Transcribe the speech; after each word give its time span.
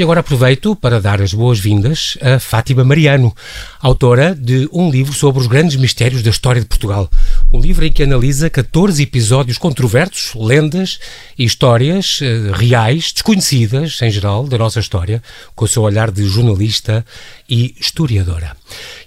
E 0.00 0.02
agora 0.02 0.20
aproveito 0.20 0.74
para 0.74 0.98
dar 0.98 1.20
as 1.20 1.34
boas-vindas 1.34 2.16
a 2.22 2.40
Fátima 2.40 2.82
Mariano, 2.82 3.36
autora 3.82 4.34
de 4.34 4.66
um 4.72 4.90
livro 4.90 5.12
sobre 5.12 5.42
os 5.42 5.46
grandes 5.46 5.76
mistérios 5.76 6.22
da 6.22 6.30
história 6.30 6.58
de 6.58 6.66
Portugal. 6.66 7.10
Um 7.52 7.60
livro 7.60 7.84
em 7.84 7.92
que 7.92 8.02
analisa 8.02 8.48
14 8.48 9.02
episódios 9.02 9.58
controversos, 9.58 10.32
lendas 10.34 10.98
e 11.36 11.44
histórias 11.44 12.18
uh, 12.22 12.52
reais, 12.52 13.12
desconhecidas 13.12 14.00
em 14.00 14.10
geral, 14.10 14.46
da 14.46 14.56
nossa 14.56 14.80
história, 14.80 15.22
com 15.54 15.66
o 15.66 15.68
seu 15.68 15.82
olhar 15.82 16.10
de 16.10 16.26
jornalista 16.26 17.04
e 17.50 17.74
historiadora. 17.80 18.56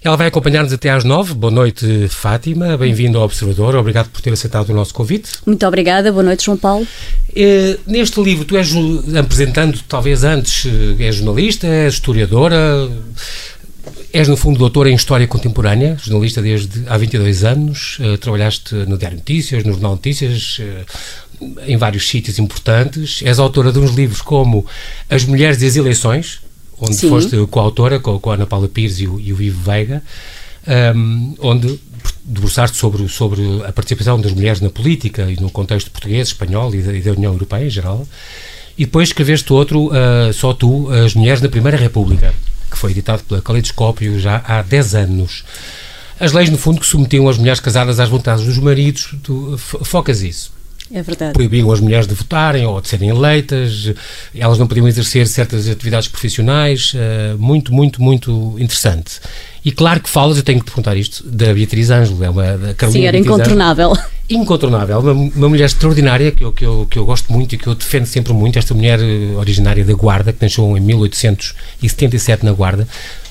Ela 0.02 0.16
vai 0.16 0.26
acompanhar-nos 0.26 0.72
até 0.72 0.90
às 0.90 1.02
nove. 1.02 1.32
Boa 1.32 1.50
noite, 1.50 2.08
Fátima. 2.08 2.76
Bem-vindo 2.76 3.18
ao 3.18 3.24
Observador. 3.24 3.74
Obrigado 3.74 4.10
por 4.10 4.20
ter 4.20 4.32
aceitado 4.32 4.68
o 4.68 4.74
nosso 4.74 4.92
convite. 4.92 5.30
Muito 5.46 5.66
obrigada. 5.66 6.12
Boa 6.12 6.22
noite, 6.22 6.44
João 6.44 6.58
Paulo. 6.58 6.86
Eh, 7.34 7.78
neste 7.86 8.20
livro, 8.20 8.44
tu 8.44 8.56
és 8.56 8.70
apresentando, 9.18 9.80
talvez 9.88 10.22
antes, 10.22 10.66
eh, 10.66 11.02
és 11.04 11.16
jornalista, 11.16 11.66
és 11.66 11.94
historiadora, 11.94 12.90
és 14.12 14.28
no 14.28 14.36
fundo 14.36 14.58
doutora 14.58 14.90
em 14.90 14.94
História 14.94 15.26
Contemporânea, 15.26 15.96
jornalista 16.00 16.40
desde 16.40 16.84
há 16.86 16.96
22 16.96 17.42
anos, 17.44 17.98
uh, 17.98 18.16
trabalhaste 18.16 18.74
no 18.86 18.96
Diário 18.96 19.18
Notícias, 19.18 19.64
no 19.64 19.72
Jornal 19.72 19.92
Notícias, 19.92 20.60
uh, 20.60 21.50
em 21.66 21.76
vários 21.76 22.08
sítios 22.08 22.38
importantes, 22.38 23.22
és 23.24 23.38
autora 23.40 23.72
de 23.72 23.80
uns 23.80 23.90
livros 23.90 24.22
como 24.22 24.64
As 25.10 25.24
Mulheres 25.24 25.60
e 25.62 25.66
as 25.66 25.74
Eleições, 25.74 26.40
onde 26.80 26.94
Sim. 26.94 27.08
foste 27.08 27.36
coautora 27.46 27.98
com, 27.98 28.18
com 28.18 28.30
a 28.30 28.34
Ana 28.34 28.46
Paula 28.46 28.68
Pires 28.68 29.00
e 29.00 29.06
o, 29.06 29.20
e 29.20 29.32
o 29.32 29.36
Vivo 29.36 29.62
Veiga, 29.62 30.02
um, 30.96 31.34
onde 31.40 31.80
debruçar-te 32.24 32.76
sobre, 32.76 33.08
sobre 33.08 33.42
a 33.66 33.72
participação 33.72 34.20
das 34.20 34.32
mulheres 34.32 34.60
na 34.60 34.70
política 34.70 35.30
e 35.30 35.40
no 35.40 35.50
contexto 35.50 35.90
português, 35.90 36.28
espanhol 36.28 36.74
e 36.74 36.82
da, 36.82 36.92
e 36.92 37.00
da 37.00 37.12
União 37.12 37.32
Europeia 37.32 37.66
em 37.66 37.70
geral. 37.70 38.06
E 38.76 38.84
depois 38.84 39.08
escreveste 39.08 39.52
outro, 39.52 39.88
uh, 39.88 40.32
só 40.32 40.52
tu, 40.52 40.90
As 40.90 41.14
Mulheres 41.14 41.40
na 41.40 41.48
Primeira 41.48 41.76
República, 41.76 42.34
que 42.70 42.76
foi 42.76 42.90
editado 42.90 43.22
pela 43.24 43.40
Caleidoscópio 43.40 44.18
já 44.18 44.42
há 44.44 44.62
10 44.62 44.94
anos. 44.96 45.44
As 46.18 46.32
leis, 46.32 46.50
no 46.50 46.58
fundo, 46.58 46.80
que 46.80 46.86
submetiam 46.86 47.28
as 47.28 47.38
mulheres 47.38 47.60
casadas 47.60 48.00
às 48.00 48.08
vontades 48.08 48.44
dos 48.44 48.58
maridos, 48.58 49.14
tu 49.22 49.56
focas 49.58 50.22
isso. 50.22 50.53
É 50.94 51.02
verdade. 51.02 51.32
Proibiam 51.32 51.72
as 51.72 51.80
mulheres 51.80 52.06
de 52.06 52.14
votarem 52.14 52.64
ou 52.64 52.80
de 52.80 52.86
serem 52.86 53.08
eleitas, 53.08 53.92
elas 54.32 54.60
não 54.60 54.68
podiam 54.68 54.86
exercer 54.86 55.26
certas 55.26 55.68
atividades 55.68 56.06
profissionais, 56.06 56.94
uh, 56.94 57.36
muito, 57.36 57.74
muito, 57.74 58.00
muito 58.00 58.54
interessante. 58.60 59.20
E 59.64 59.72
claro 59.72 59.98
que 60.00 60.08
falas, 60.08 60.36
eu 60.36 60.44
tenho 60.44 60.60
que 60.60 60.66
te 60.66 60.68
perguntar 60.68 60.96
isto, 60.96 61.28
da 61.28 61.52
Beatriz 61.52 61.90
Ângelo, 61.90 62.22
é 62.22 62.30
uma 62.30 62.56
da 62.56 62.74
Carolina 62.74 62.92
Sim, 62.92 63.06
era 63.08 63.18
Beatriz 63.18 63.26
incontornável. 63.26 63.96
Incontornável, 64.30 65.00
uma, 65.00 65.12
uma 65.12 65.48
mulher 65.48 65.64
extraordinária 65.64 66.30
que 66.30 66.44
eu, 66.44 66.52
que, 66.52 66.64
eu, 66.64 66.86
que 66.88 66.96
eu 66.96 67.04
gosto 67.04 67.32
muito 67.32 67.56
e 67.56 67.58
que 67.58 67.66
eu 67.66 67.74
defendo 67.74 68.06
sempre 68.06 68.32
muito, 68.32 68.56
esta 68.56 68.72
mulher 68.72 69.00
eh, 69.00 69.36
originária 69.36 69.84
da 69.84 69.94
Guarda, 69.94 70.32
que 70.32 70.42
nasceu 70.42 70.78
em 70.78 70.80
1877 70.80 72.44
na 72.44 72.52
Guarda, 72.52 72.86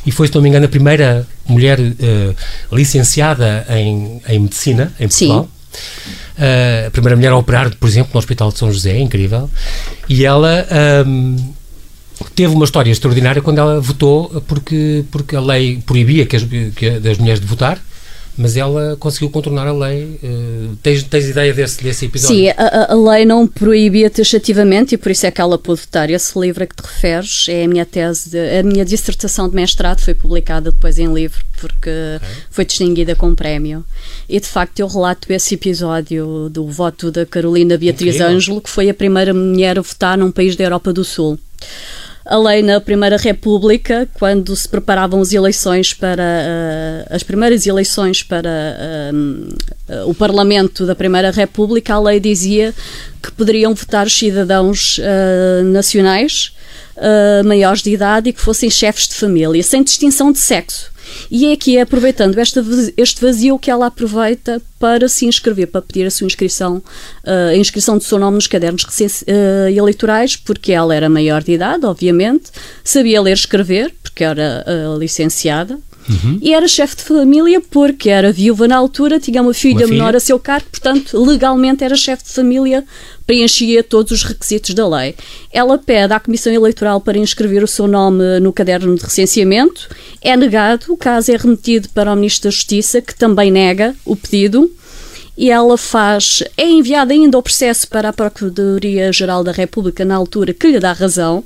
e 0.06 0.12
foi, 0.12 0.28
se 0.28 0.36
não 0.36 0.42
me 0.42 0.50
engano, 0.50 0.66
a 0.66 0.70
primeira 0.70 1.26
mulher 1.48 1.80
uh, 1.80 2.76
licenciada 2.76 3.66
em, 3.70 4.22
em 4.28 4.40
medicina 4.40 4.94
em 5.00 5.08
Portugal. 5.08 5.50
Sim. 5.72 6.12
Uh, 6.38 6.88
a 6.88 6.92
primeira 6.92 7.16
mulher 7.16 7.32
a 7.32 7.38
operar, 7.38 7.76
por 7.76 7.88
exemplo, 7.88 8.12
no 8.14 8.20
Hospital 8.20 8.52
de 8.52 8.58
São 8.58 8.72
José, 8.72 8.98
incrível. 9.00 9.50
E 10.10 10.26
ela 10.26 10.66
um, 11.06 11.36
teve 12.36 12.54
uma 12.54 12.66
história 12.66 12.92
extraordinária 12.92 13.42
quando 13.42 13.60
ela 13.60 13.80
votou 13.80 14.42
porque, 14.48 15.06
porque 15.12 15.36
a 15.36 15.42
lei 15.42 15.82
proibia 15.86 16.26
que 16.26 16.36
as, 16.36 16.44
que 16.44 17.00
das 17.00 17.18
mulheres 17.18 17.40
de 17.40 17.46
votar 17.46 17.80
mas 18.38 18.58
ela 18.58 18.96
conseguiu 19.00 19.30
contornar 19.30 19.68
a 19.68 19.74
lei. 19.74 20.20
Uh, 20.24 20.76
tens, 20.82 21.04
tens 21.04 21.28
ideia 21.28 21.54
desse, 21.54 21.84
desse 21.84 22.06
episódio? 22.06 22.36
Sim, 22.36 22.50
a, 22.50 22.94
a, 22.94 22.96
lei 22.96 23.26
não 23.26 23.48
proibia 23.48 24.10
taxativamente 24.10 24.96
e 24.96 24.98
por 24.98 25.12
isso 25.12 25.26
é 25.26 25.32
que 25.32 25.40
ela 25.40 25.58
pôde 25.58 25.82
votar. 25.82 26.10
Esse 26.10 26.38
livro 26.40 26.64
a 26.64 26.68
que 26.68 26.76
te 26.76 26.82
referes 26.84 27.46
é 27.48 27.64
a 27.64 27.68
minha 27.68 27.86
tese, 27.86 28.32
de, 28.32 28.60
a 28.60 28.64
minha 28.64 28.84
dissertação 28.84 29.48
de 29.48 29.56
mestrado 29.56 30.02
foi 30.02 30.14
publicada 30.14 30.72
depois 30.72 30.98
em 30.98 31.14
livro 31.14 31.44
porque 31.60 31.90
okay. 32.18 32.30
foi 32.50 32.66
distinguida 32.66 33.16
com 33.16 33.34
prémio. 33.34 33.86
E 34.28 34.40
de 34.40 34.48
facto 34.48 34.80
eu 34.80 34.88
relato 34.88 35.32
esse 35.32 35.54
episódio 35.56 36.50
do 36.50 36.68
voto 36.68 37.10
da 37.10 37.26
Carolina 37.26 37.78
Beatriz 37.78 38.16
Incrível. 38.16 38.36
Ângelo, 38.36 38.62
que 38.62 38.70
foi 38.70 38.90
a 38.90 38.94
primeira 38.94 39.34
mulher 39.34 39.80
a 39.80 39.82
votar 39.82 40.18
num 40.18 40.32
país 40.32 40.56
da 40.56 40.64
Europa 40.64 40.92
do 40.92 41.04
Sul 41.04 41.40
a 42.26 42.38
lei 42.38 42.62
na 42.62 42.80
Primeira 42.80 43.18
República, 43.18 44.08
quando 44.14 44.56
se 44.56 44.68
preparavam 44.68 45.22
as 45.22 45.34
eleições 45.34 45.94
para 45.94 46.24
uh, 46.24 47.14
as 47.14 47.22
primeiras 47.22 47.68
eleições 47.68 48.24
para 48.24 48.50
uh, 48.50 50.10
o 50.10 50.14
Parlamento 50.14 50.86
da 50.86 50.96
Primeira 50.96 51.32
República, 51.32 51.96
a 51.96 52.00
lei 52.00 52.20
dizia 52.20 52.74
que 53.22 53.32
poderiam 53.32 53.76
votar 53.76 54.08
os 54.08 54.18
cidadãos 54.18 55.00
uh, 55.00 55.64
nacionais 55.66 56.54
maiores 57.44 57.82
de 57.82 57.90
idade 57.90 58.30
e 58.30 58.34
que 58.34 58.40
fossem 58.40 58.70
chefes 58.70 59.08
de 59.08 59.16
família, 59.16 59.64
sem 59.64 59.84
distinção 59.84 60.32
de 60.32 60.38
sexo. 60.38 60.93
E 61.30 61.48
é 61.48 61.54
aqui, 61.54 61.78
aproveitando 61.80 62.38
esta, 62.38 62.64
este 62.98 63.22
vazio, 63.22 63.60
que 63.60 63.72
ela 63.72 63.88
aproveita 63.88 64.62
para 64.80 65.08
se 65.08 65.26
inscrever, 65.26 65.68
para 65.68 65.82
pedir 65.82 66.06
a 66.06 66.12
sua 66.12 66.28
inscrição, 66.28 66.78
uh, 66.78 67.50
a 67.52 67.56
inscrição 67.56 67.98
do 67.98 68.04
seu 68.04 68.20
nome 68.20 68.36
nos 68.36 68.48
cadernos 68.48 68.84
uh, 68.84 69.70
eleitorais, 69.70 70.36
porque 70.36 70.72
ela 70.72 70.94
era 70.94 71.10
maior 71.10 71.44
de 71.44 71.54
idade, 71.54 71.86
obviamente, 71.86 72.52
sabia 72.84 73.22
ler 73.22 73.32
e 73.32 73.34
escrever, 73.34 73.94
porque 74.02 74.24
era 74.24 74.66
uh, 74.68 74.98
licenciada, 74.98 75.80
Uhum. 76.10 76.38
E 76.42 76.54
era 76.54 76.68
chefe 76.68 76.98
de 76.98 77.04
família 77.04 77.62
porque 77.62 78.10
era 78.10 78.32
viúva 78.32 78.68
na 78.68 78.76
altura, 78.76 79.20
tinha 79.20 79.42
uma 79.42 79.54
filha, 79.54 79.78
uma 79.78 79.88
filha, 79.88 79.98
menor 79.98 80.16
a 80.16 80.20
seu 80.20 80.38
cargo, 80.38 80.68
portanto, 80.70 81.24
legalmente 81.24 81.84
era 81.84 81.96
chefe 81.96 82.24
de 82.24 82.32
família, 82.32 82.84
preenchia 83.26 83.84
todos 83.84 84.12
os 84.12 84.24
requisitos 84.24 84.74
da 84.74 84.88
lei. 84.88 85.16
Ela 85.52 85.78
pede 85.78 86.14
à 86.14 86.20
Comissão 86.20 86.52
Eleitoral 86.52 87.00
para 87.00 87.18
inscrever 87.18 87.64
o 87.64 87.68
seu 87.68 87.88
nome 87.88 88.40
no 88.40 88.52
caderno 88.52 88.96
de 88.96 89.04
recenseamento, 89.04 89.88
é 90.22 90.36
negado, 90.36 90.86
o 90.90 90.98
caso 90.98 91.32
é 91.32 91.38
remetido 91.38 91.90
para 91.90 92.12
o 92.12 92.16
Ministro 92.16 92.44
da 92.44 92.52
Justiça, 92.52 93.02
que 93.02 93.16
também 93.16 93.52
nega 93.52 93.96
o 94.06 94.16
pedido 94.16 94.70
e 95.38 95.50
ela 95.50 95.78
faz, 95.78 96.44
é 96.56 96.70
enviada 96.70 97.12
ainda 97.14 97.38
o 97.38 97.44
processo 97.44 97.88
para 97.88 98.10
a 98.10 98.14
Procuradoria-Geral 98.14 99.44
da 99.44 99.52
República 99.52 100.06
na 100.06 100.16
altura, 100.16 100.54
que 100.54 100.68
lhe 100.68 100.80
dá 100.80 100.94
razão. 100.94 101.44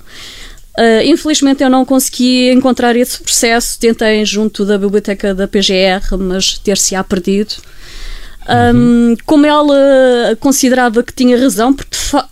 Uh, 0.77 1.01
infelizmente 1.05 1.63
eu 1.63 1.71
não 1.71 1.83
consegui 1.83 2.51
encontrar 2.51 2.95
esse 2.95 3.19
processo, 3.19 3.79
tentei 3.79 4.23
junto 4.23 4.63
da 4.63 4.77
biblioteca 4.77 5.33
da 5.33 5.47
PGR, 5.47 6.15
mas 6.19 6.59
ter-se-á 6.59 7.03
perdido. 7.03 7.55
Um, 8.47 9.09
uhum. 9.09 9.17
Como 9.25 9.45
ela 9.45 9.75
considerava 10.39 11.01
que 11.01 11.11
tinha 11.11 11.37
razão, 11.37 11.73
porque 11.73 11.97
de, 11.97 11.97
fa 11.97 12.27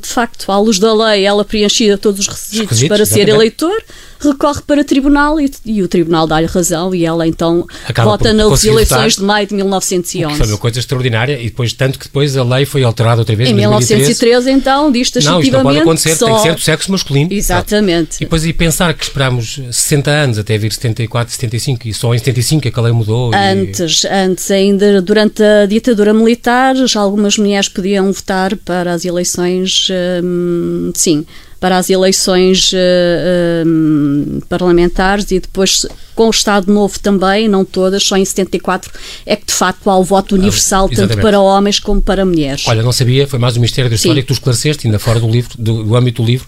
de, 0.00 0.08
facto, 0.08 0.50
à 0.50 0.58
luz 0.58 0.78
da 0.78 0.92
lei, 0.92 1.24
ela 1.24 1.44
preenchia 1.44 1.98
todos 1.98 2.20
os 2.20 2.26
requisitos, 2.26 2.88
para 2.88 3.04
ser 3.04 3.28
eleitor, 3.28 3.80
recorre 4.20 4.60
para 4.66 4.80
o 4.80 4.84
tribunal 4.84 5.40
e, 5.40 5.50
e 5.64 5.82
o 5.82 5.88
tribunal 5.88 6.26
dá-lhe 6.26 6.46
razão 6.46 6.94
e 6.94 7.04
ela 7.04 7.26
então 7.26 7.66
Acaba 7.86 8.10
vota 8.10 8.32
nas 8.32 8.64
eleições 8.64 9.16
de 9.16 9.22
maio 9.22 9.46
de 9.46 9.54
1911. 9.54 10.36
Foi 10.36 10.46
uma 10.46 10.58
coisa 10.58 10.78
extraordinária 10.78 11.40
e 11.40 11.44
depois, 11.44 11.72
tanto 11.72 11.98
que 11.98 12.06
depois 12.06 12.36
a 12.36 12.44
lei 12.44 12.64
foi 12.64 12.82
alterada 12.82 13.20
outra 13.20 13.34
vez 13.34 13.48
em 13.48 13.54
1913. 13.54 14.50
então, 14.50 14.92
diz 14.92 15.10
taxativamente 15.10 15.30
Não, 15.30 15.40
isto 15.40 15.56
não 15.56 15.62
pode 15.62 15.78
acontecer, 15.78 16.16
só... 16.16 16.26
tem 16.26 16.34
que 16.34 16.42
ser 16.42 16.54
do 16.54 16.60
sexo 16.60 16.92
masculino. 16.92 17.32
Exatamente. 17.32 18.16
E 18.16 18.20
depois 18.20 18.44
e 18.44 18.52
pensar 18.52 18.92
que 18.94 19.04
esperámos 19.04 19.60
60 19.70 20.10
anos 20.10 20.38
até 20.38 20.58
vir 20.58 20.72
74, 20.72 21.32
75 21.32 21.88
e 21.88 21.94
só 21.94 22.14
em 22.14 22.18
75 22.18 22.68
é 22.68 22.70
que 22.70 22.78
a 22.78 22.82
lei 22.82 22.92
mudou. 22.92 23.32
Antes, 23.34 24.04
e... 24.04 24.08
antes 24.08 24.50
ainda 24.50 25.00
durante 25.00 25.42
a 25.42 25.66
ditadura 25.66 26.12
militar, 26.12 26.74
já 26.86 27.00
algumas 27.00 27.38
mulheres 27.38 27.68
podiam 27.68 28.12
votar 28.12 28.56
para 28.56 28.92
as 28.92 29.04
eleições, 29.04 29.88
hum, 30.22 30.92
sim, 30.94 31.24
para 31.60 31.76
as 31.76 31.90
eleições 31.90 32.72
uh, 32.72 34.42
parlamentares 34.48 35.30
e 35.30 35.38
depois 35.38 35.86
com 36.20 36.26
o 36.26 36.30
Estado 36.30 36.70
Novo 36.70 37.00
também, 37.00 37.48
não 37.48 37.64
todas, 37.64 38.02
só 38.02 38.14
em 38.14 38.22
74 38.26 38.92
é 39.24 39.36
que 39.36 39.46
de 39.46 39.54
facto 39.54 39.88
há 39.88 39.96
o 39.96 40.04
voto 40.04 40.34
universal 40.34 40.86
ah, 40.92 40.94
tanto 40.94 41.16
para 41.16 41.40
homens 41.40 41.78
como 41.78 42.02
para 42.02 42.26
mulheres. 42.26 42.64
Olha, 42.68 42.82
não 42.82 42.92
sabia, 42.92 43.26
foi 43.26 43.38
mais 43.38 43.56
um 43.56 43.60
mistério 43.62 43.88
da 43.88 43.96
história 43.96 44.16
Sim. 44.16 44.20
que 44.20 44.26
tu 44.26 44.34
esclareceste, 44.34 44.86
ainda 44.86 44.98
fora 44.98 45.18
do 45.18 45.26
livro, 45.26 45.52
do, 45.58 45.82
do, 45.82 45.96
âmbito 45.96 46.20
do 46.20 46.26
livro. 46.26 46.46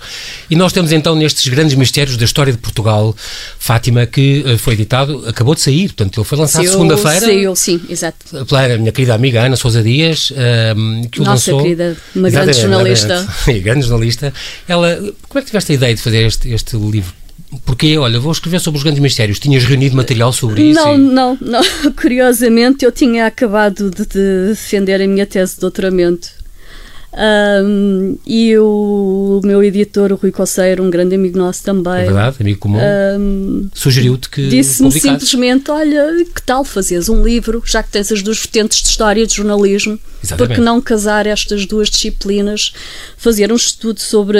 E 0.50 0.56
nós 0.56 0.74
temos 0.74 0.92
então 0.92 1.14
nestes 1.14 1.48
grandes 1.48 1.74
mistérios 1.74 2.19
da 2.19 2.24
história 2.26 2.52
de 2.52 2.58
Portugal, 2.58 3.16
Fátima, 3.58 4.04
que 4.04 4.44
uh, 4.46 4.58
foi 4.58 4.74
editado, 4.74 5.24
acabou 5.26 5.54
de 5.54 5.62
sair, 5.62 5.88
portanto 5.88 6.20
ele 6.20 6.26
foi 6.26 6.36
lançado 6.36 6.69
segunda-feira. 6.69 7.20
Saiu, 7.20 7.56
sim, 7.56 7.80
exato. 7.88 8.44
Pela 8.44 8.76
minha 8.76 8.92
querida 8.92 9.14
amiga 9.14 9.40
Ana 9.40 9.56
Sousa 9.56 9.82
Dias, 9.82 10.32
uh, 10.32 11.08
que 11.08 11.19
o 11.19 11.24
Nossa 11.24 11.50
lançou. 11.50 11.62
querida, 11.62 11.96
uma 12.14 12.28
grande 12.28 12.52
jornalista. 12.52 13.26
grande 13.64 13.86
jornalista. 13.86 14.34
Ela, 14.69 14.96
como 15.26 15.38
é 15.38 15.40
que 15.40 15.46
tiveste 15.46 15.72
a 15.72 15.74
ideia 15.76 15.94
de 15.94 16.02
fazer 16.02 16.26
este, 16.26 16.50
este 16.50 16.76
livro? 16.76 17.21
Porque, 17.64 17.99
olha, 17.99 18.19
vou 18.19 18.32
escrever 18.32 18.60
sobre 18.60 18.78
os 18.78 18.82
grandes 18.82 19.00
mistérios. 19.00 19.38
Tinhas 19.38 19.64
reunido 19.64 19.96
material 19.96 20.32
sobre 20.32 20.62
isso? 20.62 20.81
Não, 20.81 20.94
e... 20.94 20.99
não, 20.99 21.38
não. 21.40 21.60
Curiosamente, 22.00 22.84
eu 22.84 22.93
tinha 22.93 23.26
acabado 23.26 23.90
de, 23.90 24.06
de 24.06 24.49
defender 24.49 25.00
a 25.02 25.06
minha 25.06 25.26
tese 25.26 25.54
de 25.54 25.60
doutoramento 25.60 26.41
Um, 27.14 28.16
e 28.26 28.56
o, 28.56 29.42
meu 29.44 29.62
editor, 29.62 30.12
o 30.12 30.14
Rui 30.14 30.32
Coceiro, 30.32 30.82
um 30.82 30.88
grande 30.88 31.14
amigo 31.14 31.36
nosso 31.36 31.62
também. 31.62 31.92
É 31.92 32.04
verdade, 32.04 32.36
amigo 32.40 32.58
comum. 32.58 32.78
Um, 33.18 33.68
Sugeriu-te 33.74 34.30
que. 34.30 34.48
Disse-me 34.48 34.90
simplesmente: 34.92 35.70
olha, 35.70 36.24
que 36.34 36.42
tal 36.42 36.64
fazeres 36.64 37.10
um 37.10 37.22
livro, 37.22 37.62
já 37.66 37.82
que 37.82 37.90
tens 37.90 38.10
as 38.10 38.22
duas 38.22 38.38
vertentes 38.38 38.80
de 38.80 38.88
história 38.88 39.22
e 39.22 39.26
de 39.26 39.34
jornalismo, 39.34 39.98
Exatamente. 40.24 40.48
porque 40.48 40.60
não 40.62 40.80
casar 40.80 41.26
estas 41.26 41.66
duas 41.66 41.90
disciplinas, 41.90 42.72
fazer 43.18 43.52
um 43.52 43.56
estudo 43.56 44.00
sobre 44.00 44.38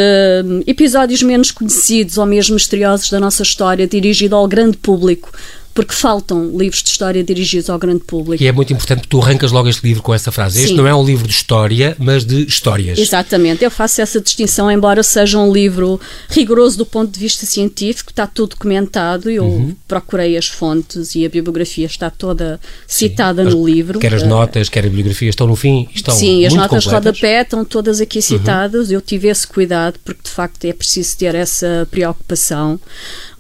episódios 0.66 1.22
menos 1.22 1.50
conhecidos 1.50 2.16
ou 2.16 2.24
mesmo 2.24 2.54
misteriosos 2.54 3.10
da 3.10 3.20
nossa 3.20 3.42
história, 3.42 3.86
dirigido 3.86 4.34
ao 4.34 4.48
grande 4.48 4.78
público 4.78 5.30
porque 5.74 5.94
faltam 5.94 6.56
livros 6.56 6.82
de 6.82 6.90
história 6.90 7.24
dirigidos 7.24 7.70
ao 7.70 7.78
grande 7.78 8.04
público. 8.04 8.42
E 8.42 8.46
é 8.46 8.52
muito 8.52 8.72
importante 8.72 9.02
que 9.02 9.08
tu 9.08 9.20
arrancas 9.20 9.50
logo 9.52 9.69
este 9.69 9.86
livro 9.86 10.02
com 10.02 10.12
essa 10.12 10.30
frase. 10.30 10.58
Sim. 10.58 10.64
Este 10.64 10.76
não 10.76 10.86
é 10.86 10.94
um 10.94 11.04
livro 11.04 11.26
de 11.26 11.32
história, 11.32 11.96
mas 11.98 12.24
de 12.24 12.46
histórias. 12.46 12.98
Exatamente. 12.98 13.64
Eu 13.64 13.70
faço 13.70 14.02
essa 14.02 14.20
distinção, 14.20 14.70
embora 14.70 15.02
seja 15.02 15.38
um 15.38 15.52
livro 15.52 15.98
rigoroso 16.28 16.76
do 16.76 16.84
ponto 16.84 17.10
de 17.10 17.19
vista 17.19 17.46
científico, 17.46 18.10
está 18.10 18.26
tudo 18.26 18.50
documentado. 18.50 19.30
Eu 19.30 19.44
uhum. 19.44 19.74
procurei 19.88 20.36
as 20.36 20.46
fontes 20.46 21.14
e 21.14 21.24
a 21.24 21.28
bibliografia 21.28 21.86
está 21.86 22.10
toda 22.10 22.60
citada 22.86 23.44
Sim. 23.44 23.50
no 23.56 23.66
livro. 23.66 23.98
Quer 23.98 24.14
as 24.14 24.22
notas, 24.22 24.69
quer 24.69 24.80
a 24.80 24.82
bibliografia 24.82 25.30
estão 25.30 25.46
no 25.46 25.56
fim, 25.56 25.88
estão 25.94 26.14
Sim, 26.14 26.44
as 26.44 26.52
notas 26.52 26.84
de 26.84 26.90
rodapé 26.90 27.40
estão 27.40 27.64
todas 27.64 28.00
aqui 28.00 28.19
uhum. 28.19 28.22
citadas. 28.22 28.88
Uhum. 28.88 28.94
Eu 28.94 29.00
tive 29.00 29.28
esse 29.28 29.46
cuidado, 29.46 29.98
porque 30.04 30.22
de 30.22 30.30
facto 30.30 30.64
é 30.66 30.72
preciso 30.72 31.16
ter 31.16 31.34
essa 31.34 31.88
preocupação. 31.90 32.78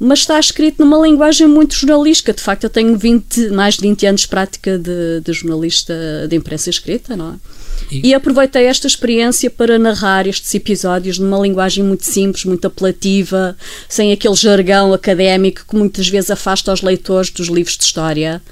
Mas 0.00 0.20
está 0.20 0.40
escrito 0.40 0.84
numa 0.84 0.98
linguagem 1.06 1.46
muito 1.46 1.74
jornalística 1.74 2.21
jornalística. 2.22 2.32
De 2.32 2.42
facto, 2.42 2.64
eu 2.64 2.70
tenho 2.70 2.96
20, 2.96 3.50
mais 3.50 3.74
de 3.74 3.82
20 3.82 4.06
anos 4.06 4.20
de 4.22 4.28
prática 4.28 4.78
de, 4.78 5.20
de 5.20 5.32
jornalista 5.32 5.94
de 6.28 6.36
imprensa 6.36 6.70
escrita, 6.70 7.16
não 7.16 7.34
é? 7.34 7.61
E... 7.90 8.08
e... 8.08 8.14
aproveitei 8.14 8.64
esta 8.66 8.86
experiência 8.86 9.50
para 9.50 9.78
narrar 9.78 10.26
estes 10.26 10.54
episódios 10.54 11.18
numa 11.18 11.38
linguagem 11.38 11.84
muito 11.84 12.04
simples, 12.04 12.44
muito 12.44 12.66
apelativa, 12.66 13.56
sem 13.88 14.12
aquele 14.12 14.34
jargão 14.34 14.92
académico 14.92 15.64
que 15.68 15.76
muitas 15.76 16.08
vezes 16.08 16.30
afasta 16.30 16.72
os 16.72 16.82
leitores 16.82 17.30
dos 17.30 17.48
livros 17.48 17.76
de 17.76 17.84
história. 17.84 18.42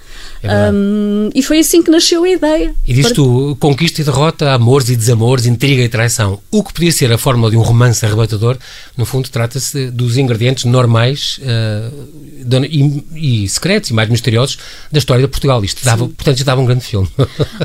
É 0.43 0.71
um, 0.71 1.31
e 1.35 1.43
foi 1.43 1.59
assim 1.59 1.83
que 1.83 1.91
nasceu 1.91 2.25
a 2.25 2.29
ideia. 2.29 2.75
E 2.87 2.95
diz 2.95 3.07
para... 3.07 3.15
tu, 3.15 3.57
conquista 3.61 4.01
e 4.01 4.05
derrota, 4.05 4.53
amores 4.53 4.89
e 4.89 4.97
desamores, 4.97 5.47
intriga 5.47 5.83
e 5.83 5.89
traição. 5.89 6.41
O 6.51 6.63
que 6.63 6.73
podia 6.73 6.93
ser 6.93 7.13
a 7.13 7.19
fórmula 7.19 7.51
de 7.51 7.57
um 7.57 7.63
romance 7.63 8.05
arrebatador, 8.05 8.57
no 8.97 9.05
fundo 9.05 9.29
trata-se 9.29 9.91
dos 9.91 10.17
ingredientes 10.17 10.65
normais 10.65 11.39
uh, 11.43 12.65
e, 12.65 13.45
e, 13.45 13.49
secretos 13.49 13.91
e 13.91 13.93
mais 13.93 14.09
misteriosos 14.09 14.59
da 14.91 14.99
história 14.99 15.23
de 15.23 15.29
Portugal. 15.29 15.63
Isto 15.63 15.85
dava, 15.85 16.07
portanto, 16.09 16.39
já 16.39 16.45
dava 16.45 16.61
um 16.61 16.67
grande 16.67 16.85
filme. 16.85 17.09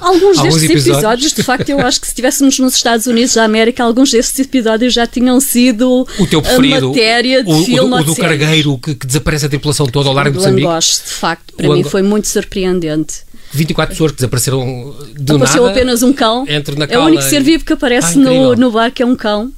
Alguns, 0.02 0.40
destes 0.44 0.64
episódios... 0.64 0.88
episódios, 0.88 1.34
de 1.34 1.44
facto, 1.46 1.70
eu 1.70 1.80
acho 1.80 2.00
que 2.02 2.08
se 2.08 2.12
estivéssemos 2.12 2.60
nos 2.60 2.76
Estados 2.76 3.08
Unidos 3.08 3.34
da 3.36 3.44
América, 3.44 3.84
alguns 3.84 4.12
destes 4.12 4.40
episódios 4.40 4.94
já 4.94 5.06
tinham 5.06 5.40
sido 5.40 6.08
o 6.20 6.28
teu 6.28 6.42
preferido, 6.42 6.90
matéria 6.90 7.44
de 7.44 7.52
o, 7.52 7.64
filme. 7.64 7.94
O, 7.94 8.00
o 8.00 8.04
do 8.04 8.16
cargueiro 8.16 8.78
que, 8.78 8.96
que, 8.96 9.08
desaparece 9.08 9.46
a 9.46 9.50
tripulação 9.50 9.86
toda 9.88 10.10
ao 10.10 10.16
largo 10.16 10.32
de 10.32 10.38
Moçambique. 10.38 10.68
Langoste, 10.68 11.04
de 11.04 11.14
facto, 11.14 11.54
para 11.56 11.70
o 11.70 11.74
mim 11.74 11.84
foi 11.84 12.02
muito 12.02 12.28
surpreendente 12.28 12.56
surpreendente. 12.66 13.26
24 13.54 13.94
pessoas 13.94 14.12
que 14.12 14.18
desapareceram 14.18 14.96
do 15.16 15.36
Apareceu 15.36 15.62
nada. 15.64 15.74
apenas 15.74 16.04
um 16.04 16.12
cão. 16.12 16.46
é 16.90 17.00
o 17.00 17.04
único 17.04 17.24
ser 17.24 17.42
vivo 17.42 17.64
que 17.64 17.74
aparece 17.74 18.18
ah, 18.18 18.22
no, 18.22 18.56
no 18.56 18.72
barco, 18.72 19.02
é 19.02 19.06
um 19.06 19.16
cão. 19.16 19.52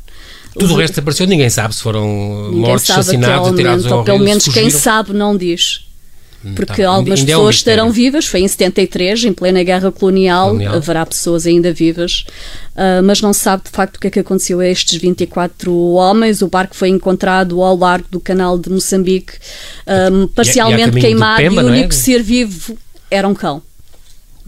Tudo 0.58 0.74
o 0.74 0.78
resto 0.78 1.00
apareceu, 1.00 1.28
ninguém 1.28 1.50
sabe 1.50 1.76
se 1.76 1.82
foram 1.82 2.50
ninguém 2.50 2.62
mortos, 2.62 2.90
assassinados, 2.90 3.50
atirados 3.50 3.86
ao 3.86 4.00
Ou 4.00 4.04
pelo 4.04 4.20
menos 4.20 4.48
quem 4.48 4.70
sabe 4.70 5.14
não 5.14 5.38
diz. 5.38 5.87
Hum, 6.46 6.54
Porque 6.56 6.84
tá. 6.84 6.90
algumas 6.90 7.20
ainda 7.20 7.32
pessoas 7.32 7.44
é 7.44 7.48
um 7.48 7.58
estarão 7.58 7.92
vivas, 7.92 8.26
foi 8.26 8.42
em 8.42 8.48
73, 8.48 9.26
em 9.26 9.34
plena 9.34 9.64
guerra 9.64 9.92
colonial, 9.92 10.50
colonial. 10.50 10.76
haverá 10.76 11.06
pessoas 11.06 11.48
ainda 11.48 11.74
vivas, 11.74 12.26
uh, 12.76 13.04
mas 13.04 13.22
não 13.22 13.34
se 13.34 13.40
sabe 13.40 13.64
de 13.64 13.72
facto 13.72 13.98
o 13.98 14.00
que 14.00 14.08
é 14.08 14.10
que 14.12 14.20
aconteceu 14.20 14.60
a 14.60 14.68
estes 14.68 15.00
24 15.00 15.74
homens. 15.94 16.42
O 16.42 16.48
barco 16.48 16.76
foi 16.76 16.90
encontrado 16.90 17.62
ao 17.62 17.76
largo 17.76 18.08
do 18.12 18.20
canal 18.20 18.58
de 18.58 18.70
Moçambique, 18.70 19.34
um, 20.12 20.24
ah, 20.24 20.30
parcialmente 20.36 20.96
e, 20.96 21.00
e 21.00 21.02
queimado, 21.02 21.42
Pemba, 21.42 21.62
e 21.62 21.66
o 21.66 21.70
é? 21.70 21.72
único 21.72 21.94
é? 21.94 21.98
ser 21.98 22.22
vivo 22.22 22.78
era 23.10 23.28
um 23.28 23.34
cão. 23.34 23.62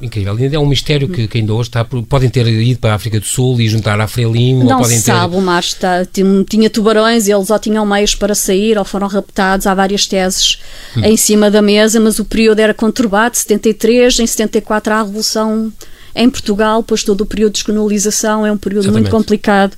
Incrível. 0.01 0.35
Ainda 0.35 0.55
é 0.55 0.59
um 0.59 0.65
mistério 0.65 1.09
que, 1.09 1.27
que, 1.27 1.37
ainda 1.39 1.53
hoje 1.53 1.69
está. 1.69 1.83
Podem 1.83 2.29
ter 2.29 2.47
ido 2.47 2.79
para 2.79 2.91
a 2.91 2.95
África 2.95 3.19
do 3.19 3.25
Sul 3.25 3.59
e 3.59 3.67
juntar 3.67 3.99
a 3.99 4.07
Frelimo. 4.07 4.63
Não 4.63 4.77
ou 4.77 4.81
podem 4.83 4.97
se 4.97 5.03
sabe, 5.03 5.35
o 5.35 5.41
mar 5.41 5.59
está, 5.59 6.05
tinha, 6.05 6.43
tinha 6.45 6.69
tubarões, 6.69 7.27
eles 7.27 7.49
ou 7.49 7.59
tinham 7.59 7.85
meios 7.85 8.15
para 8.15 8.33
sair 8.33 8.77
ou 8.77 8.85
foram 8.85 9.07
raptados. 9.07 9.67
Há 9.67 9.73
várias 9.73 10.07
teses 10.07 10.59
hum. 10.95 11.01
em 11.03 11.17
cima 11.17 11.51
da 11.51 11.61
mesa, 11.61 11.99
mas 11.99 12.17
o 12.17 12.25
período 12.25 12.59
era 12.59 12.73
conturbado. 12.73 13.37
73, 13.37 14.19
em 14.19 14.27
74 14.27 14.93
há 14.93 14.97
a 14.97 15.03
Revolução 15.03 15.71
em 16.15 16.29
Portugal, 16.29 16.83
pois 16.83 17.03
todo 17.03 17.21
o 17.21 17.25
período 17.25 17.53
de 17.53 17.59
descolonização 17.59 18.45
é 18.45 18.51
um 18.51 18.57
período 18.57 18.85
Exatamente. 18.85 19.11
muito 19.11 19.17
complicado. 19.17 19.75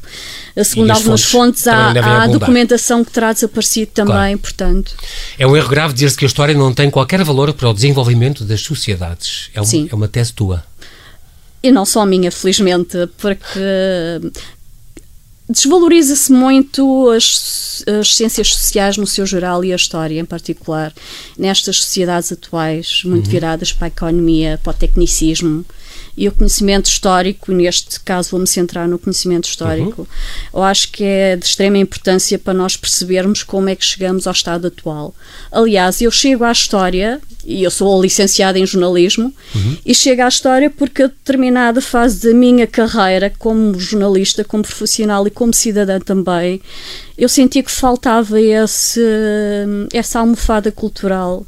Segundo 0.64 0.92
algumas 0.92 1.24
fontes, 1.24 1.64
fontes 1.64 1.68
há, 1.68 2.24
há 2.24 2.28
documentação 2.28 3.04
que 3.04 3.12
terá 3.12 3.34
desaparecido 3.34 3.92
também, 3.94 4.14
claro. 4.14 4.40
portanto. 4.40 4.96
É 5.38 5.46
um 5.46 5.56
erro 5.56 5.70
grave 5.70 5.94
dizer-se 5.94 6.18
que 6.18 6.26
a 6.26 6.28
história 6.28 6.54
não 6.54 6.74
tem 6.74 6.90
qualquer 6.90 7.24
valor 7.24 7.54
para 7.54 7.70
o 7.70 7.74
desenvolvimento 7.74 8.44
das 8.44 8.62
sociedades. 8.62 9.50
É, 9.54 9.62
um, 9.62 9.66
Sim. 9.66 9.88
é 9.92 9.96
uma 9.96 10.08
tese 10.08 10.34
tua. 10.34 10.64
E 11.64 11.72
não 11.72 11.86
só 11.86 12.02
a 12.02 12.06
minha, 12.06 12.32
felizmente, 12.32 12.98
porque 13.18 13.60
desvaloriza-se 15.52 16.32
muito 16.32 17.10
as, 17.10 17.84
as, 18.00 18.16
ciências 18.16 18.54
sociais 18.54 18.98
no 18.98 19.06
seu 19.06 19.26
geral 19.26 19.64
e 19.64 19.74
a 19.74 19.76
história 19.76 20.20
em 20.20 20.26
particular 20.26 20.94
nestas 21.38 21.78
sociedades 21.78 22.32
atuais 22.32 23.02
muito 23.04 23.26
uhum. 23.26 23.32
viradas 23.32 23.74
para 23.74 23.88
a 23.88 23.90
economia, 23.90 24.60
para 24.64 24.72
o 24.72 24.74
tecnicismo 24.74 25.66
e 26.16 26.28
o 26.28 26.32
conhecimento 26.32 26.86
histórico, 26.88 27.52
neste 27.52 28.00
caso 28.00 28.32
vou-me 28.32 28.48
centrar 28.48 28.88
no 28.88 29.00
conhecimento 29.00 29.48
histórico, 29.48 30.02
uhum. 30.02 30.60
eu 30.60 30.64
acho 30.64 30.92
que 30.92 31.04
é 31.04 31.36
de 31.36 31.46
extrema 31.46 31.78
importância 31.78 32.38
para 32.38 32.54
nós 32.54 32.76
percebermos 32.76 33.44
como 33.44 33.70
é 33.70 33.76
que 33.76 33.84
chegamos 33.84 34.28
ao 34.28 34.34
estado 34.34 34.68
atual. 34.68 35.16
Aliás, 35.52 36.02
eu 36.02 36.12
chego 36.12 36.44
à 36.44 36.52
história, 36.52 37.22
e 37.46 37.64
eu 37.64 37.72
sou 37.72 38.02
licenciada 38.02 38.60
em 38.60 38.66
jornalismo, 38.66 39.34
uhum. 39.56 39.78
e 39.86 39.96
chego 39.96 40.22
à 40.22 40.28
história 40.28 40.70
porque 40.70 41.04
a 41.04 41.08
determinada 41.08 41.82
fase 41.82 42.28
da 42.28 42.34
minha 42.34 42.68
carreira 42.68 43.32
como 43.38 43.80
jornalista, 43.80 44.44
como 44.44 44.64
profissional 44.64 45.26
e 45.28 45.32
como 45.32 45.54
cidadã 45.54 46.00
também, 46.00 46.62
eu 47.18 47.30
sentia 47.30 47.64
que 47.64 47.72
faltava 47.72 48.40
esse, 48.40 49.02
essa 49.94 50.20
almofada 50.20 50.72
cultural 50.72 51.46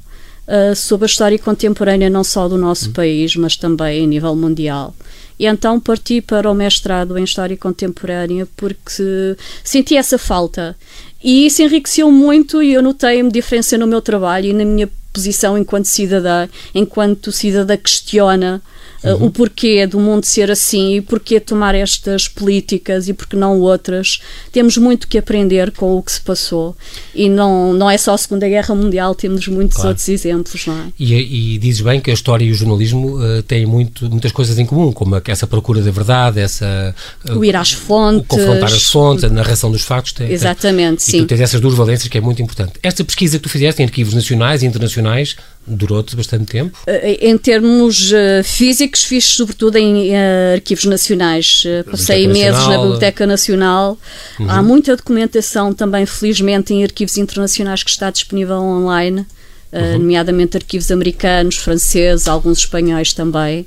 uh, 0.47 0.75
sobre 0.75 1.05
a 1.05 1.07
história 1.07 1.39
contemporânea 1.39 2.09
não 2.09 2.23
só 2.23 2.47
do 2.47 2.57
nosso 2.57 2.87
uhum. 2.87 2.93
país, 2.93 3.35
mas 3.35 3.55
também 3.55 4.03
a 4.03 4.07
nível 4.07 4.35
mundial. 4.35 4.93
E 5.39 5.45
então 5.45 5.79
parti 5.79 6.21
para 6.21 6.49
o 6.49 6.53
mestrado 6.53 7.17
em 7.17 7.23
História 7.23 7.57
Contemporânea 7.57 8.47
porque 8.55 9.35
senti 9.63 9.95
essa 9.95 10.17
falta. 10.17 10.75
E 11.23 11.47
isso 11.47 11.61
enriqueceu 11.61 12.11
muito 12.11 12.61
e 12.61 12.73
eu 12.73 12.81
notei 12.81 13.21
a 13.21 13.29
diferença 13.29 13.77
no 13.77 13.87
meu 13.87 14.01
trabalho 14.01 14.47
e 14.47 14.53
na 14.53 14.65
minha 14.65 14.89
posição 15.11 15.57
enquanto 15.57 15.85
cidadã, 15.85 16.47
enquanto 16.73 17.31
cidadã 17.31 17.77
questiona 17.77 18.61
uhum. 19.03 19.25
o 19.25 19.31
porquê 19.31 19.85
do 19.85 19.99
mundo 19.99 20.25
ser 20.25 20.49
assim 20.49 20.95
e 20.95 21.01
porquê 21.01 21.39
tomar 21.39 21.75
estas 21.75 22.27
políticas 22.27 23.07
e 23.07 23.13
porque 23.13 23.35
não 23.35 23.59
outras. 23.59 24.21
Temos 24.51 24.77
muito 24.77 25.07
que 25.07 25.17
aprender 25.17 25.71
com 25.71 25.97
o 25.97 26.01
que 26.01 26.11
se 26.11 26.21
passou 26.21 26.75
e 27.13 27.29
não, 27.29 27.73
não 27.73 27.89
é 27.89 27.97
só 27.97 28.13
a 28.13 28.17
Segunda 28.17 28.47
Guerra 28.47 28.73
Mundial, 28.75 29.15
temos 29.15 29.47
muitos 29.47 29.75
claro. 29.75 29.89
outros 29.89 30.07
exemplos, 30.09 30.65
não 30.65 30.73
é? 30.73 30.87
E, 30.99 31.55
e 31.55 31.57
dizes 31.57 31.81
bem 31.81 31.99
que 31.99 32.11
a 32.11 32.13
história 32.13 32.45
e 32.45 32.51
o 32.51 32.55
jornalismo 32.55 33.17
uh, 33.17 33.43
têm 33.43 33.65
muito, 33.65 34.09
muitas 34.09 34.31
coisas 34.31 34.57
em 34.57 34.65
comum, 34.65 34.91
como 34.91 35.21
essa 35.25 35.47
procura 35.47 35.81
da 35.81 35.91
verdade, 35.91 36.39
essa... 36.39 36.95
Uh, 37.29 37.37
o 37.39 37.45
ir 37.45 37.55
às 37.55 37.71
fontes. 37.71 38.21
O 38.21 38.27
confrontar 38.27 38.73
as 38.73 38.83
fontes, 38.83 39.23
a 39.23 39.29
narração 39.29 39.71
dos 39.71 39.81
factos. 39.81 40.13
Tem, 40.13 40.31
Exatamente, 40.31 41.05
tem, 41.05 41.11
sim. 41.11 41.17
E 41.17 41.21
tu 41.21 41.27
tens 41.27 41.41
essas 41.41 41.59
duas 41.59 41.73
valências 41.73 42.07
que 42.07 42.17
é 42.17 42.21
muito 42.21 42.41
importante. 42.41 42.73
Esta 42.81 43.03
pesquisa 43.03 43.37
que 43.37 43.43
tu 43.43 43.49
fizeste 43.49 43.81
em 43.81 43.85
arquivos 43.85 44.13
nacionais 44.13 44.63
e 44.63 44.65
internacionais 44.65 45.35
Durou-te 45.65 46.13
bastante 46.15 46.51
tempo? 46.51 46.77
Eh, 46.85 47.29
em 47.29 47.37
termos 47.37 48.11
uh, 48.11 48.43
físicos, 48.43 49.03
fiz 49.03 49.23
sobretudo 49.23 49.77
em 49.77 50.11
uh, 50.11 50.53
arquivos 50.55 50.83
nacionais. 50.83 51.63
Uh, 51.65 51.89
passei 51.89 52.27
meses 52.27 52.67
na 52.67 52.77
Biblioteca 52.77 53.25
Nacional. 53.25 53.97
Uhum. 54.39 54.49
Há 54.49 54.61
muita 54.61 54.95
documentação 54.97 55.73
também, 55.73 56.05
felizmente, 56.05 56.73
em 56.73 56.83
arquivos 56.83 57.17
internacionais 57.17 57.81
que 57.81 57.89
está 57.89 58.09
disponível 58.09 58.57
online, 58.57 59.25
uhum. 59.71 59.99
nomeadamente 59.99 60.57
arquivos 60.57 60.91
americanos, 60.91 61.55
franceses, 61.55 62.27
alguns 62.27 62.59
espanhóis 62.59 63.13
também. 63.13 63.65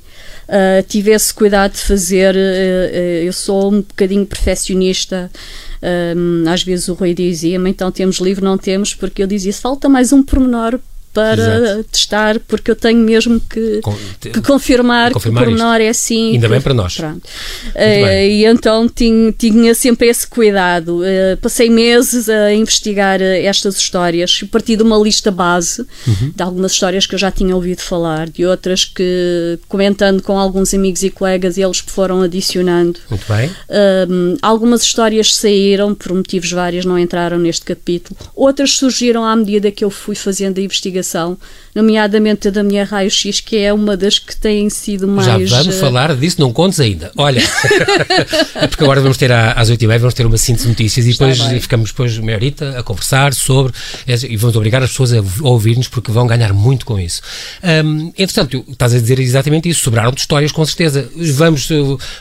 tive 0.89 1.13
esse 1.13 1.33
cuidado 1.33 1.73
de 1.73 1.79
fazer. 1.81 2.37
eu 3.25 3.33
sou 3.33 3.73
um 3.73 3.81
bocadinho 3.81 4.27
perfeccionista. 4.27 5.31
Às 6.53 6.63
vezes 6.63 6.89
o 6.89 6.95
Rui 6.95 7.15
dizia-me, 7.15 7.71
então 7.71 7.91
temos 7.91 8.19
livro, 8.19 8.45
não 8.45 8.59
temos, 8.59 8.93
porque 8.93 9.23
eu 9.23 9.27
dizia, 9.27 9.53
falta 9.55 9.89
mais 9.89 10.13
um 10.13 10.23
pormenor 10.23 10.79
para 11.17 11.43
Exato. 11.43 11.85
testar, 11.85 12.39
porque 12.41 12.71
eu 12.71 12.77
tenho 12.77 12.99
mesmo 12.99 13.41
que, 13.41 13.81
te, 14.21 14.29
que 14.29 14.43
confirmar, 14.43 15.13
confirmar 15.13 15.45
que 15.45 15.49
o 15.49 15.57
pormenor 15.57 15.81
é 15.81 15.89
assim. 15.89 16.35
Ainda 16.35 16.47
que, 16.47 16.53
bem 16.53 16.61
para 16.61 16.75
nós. 16.75 16.95
Pronto. 16.95 17.25
Uh, 17.75 18.21
e 18.29 18.45
então 18.45 18.87
tinha, 18.87 19.33
tinha 19.33 19.75
sempre 19.75 20.09
esse 20.09 20.27
cuidado. 20.27 21.01
Uh, 21.01 21.39
passei 21.41 21.71
meses 21.71 22.29
a 22.29 22.53
investigar 22.53 23.23
estas 23.23 23.79
histórias, 23.79 24.41
a 24.43 24.47
partir 24.47 24.77
de 24.77 24.83
uma 24.83 24.99
lista 24.99 25.31
base 25.31 25.87
uhum. 26.07 26.33
de 26.37 26.43
algumas 26.43 26.73
histórias 26.73 27.07
que 27.07 27.15
eu 27.15 27.19
já 27.19 27.31
tinha 27.31 27.57
ouvido 27.57 27.81
falar, 27.81 28.29
de 28.29 28.45
outras 28.45 28.85
que, 28.85 29.59
comentando 29.69 30.23
com 30.23 30.39
alguns 30.39 30.75
amigos 30.75 31.03
e 31.03 31.09
colegas, 31.09 31.57
eles 31.57 31.79
foram 31.79 32.21
adicionando. 32.21 33.01
Muito 33.09 33.25
bem. 33.27 33.49
Uh, 33.49 34.37
algumas 34.43 34.83
histórias 34.83 35.35
saíram, 35.35 35.95
por 35.95 36.13
motivos 36.13 36.53
vários, 36.53 36.85
não 36.85 36.99
entraram 36.99 37.39
neste 37.39 37.65
capítulo. 37.65 38.19
Outras 38.35 38.73
surgiram 38.73 39.25
à 39.25 39.35
medida 39.35 39.71
que 39.71 39.83
eu 39.83 39.89
fui 39.89 40.15
fazendo 40.15 40.59
a 40.59 40.61
investigação, 40.61 41.06
nomeadamente 41.75 42.49
a 42.49 42.51
da 42.51 42.63
minha 42.63 42.85
raio-x, 42.85 43.41
que 43.41 43.57
é 43.57 43.73
uma 43.73 43.97
das 43.97 44.19
que 44.19 44.35
têm 44.35 44.71
sido 44.71 45.07
mais. 45.07 45.49
Já 45.49 45.59
vamos 45.59 45.77
uh... 45.77 45.81
falar 45.81 46.17
disso, 46.17 46.41
não 46.41 46.53
contes 46.53 46.81
ainda. 46.81 47.13
Olha, 47.17 47.43
é 48.57 48.67
porque 48.67 48.83
agora 48.83 49.01
vamos 49.01 49.19
ter 49.19 49.31
às 49.31 49.71
8h30, 49.71 49.99
vamos 49.99 50.15
ter 50.15 50.27
uma 50.27 50.39
síntese 50.39 50.65
de 50.65 50.71
notícias 50.71 51.07
e 51.07 51.13
depois 51.13 51.39
ficamos 51.61 51.91
depois 51.91 52.19
meia 52.19 52.37
horita 52.37 52.79
a 52.79 52.83
conversar 52.83 53.35
sobre 53.35 53.75
e 54.07 54.37
vamos 54.37 54.57
obrigar 54.57 54.83
as 54.83 54.91
pessoas 54.91 55.13
a 55.13 55.23
ouvir-nos 55.43 55.89
porque 55.89 56.11
vão 56.11 56.27
ganhar 56.27 56.55
muito 56.55 56.87
com 56.87 56.99
isso. 56.99 57.21
Um, 57.63 58.13
entretanto, 58.17 58.65
estás 58.69 58.95
a 58.95 58.99
dizer 58.99 59.19
exatamente 59.19 59.69
isso, 59.69 59.83
sobraram 59.83 60.13
de 60.13 60.21
histórias 60.21 60.53
com 60.53 60.65
certeza. 60.65 61.09
Vamos, 61.35 61.69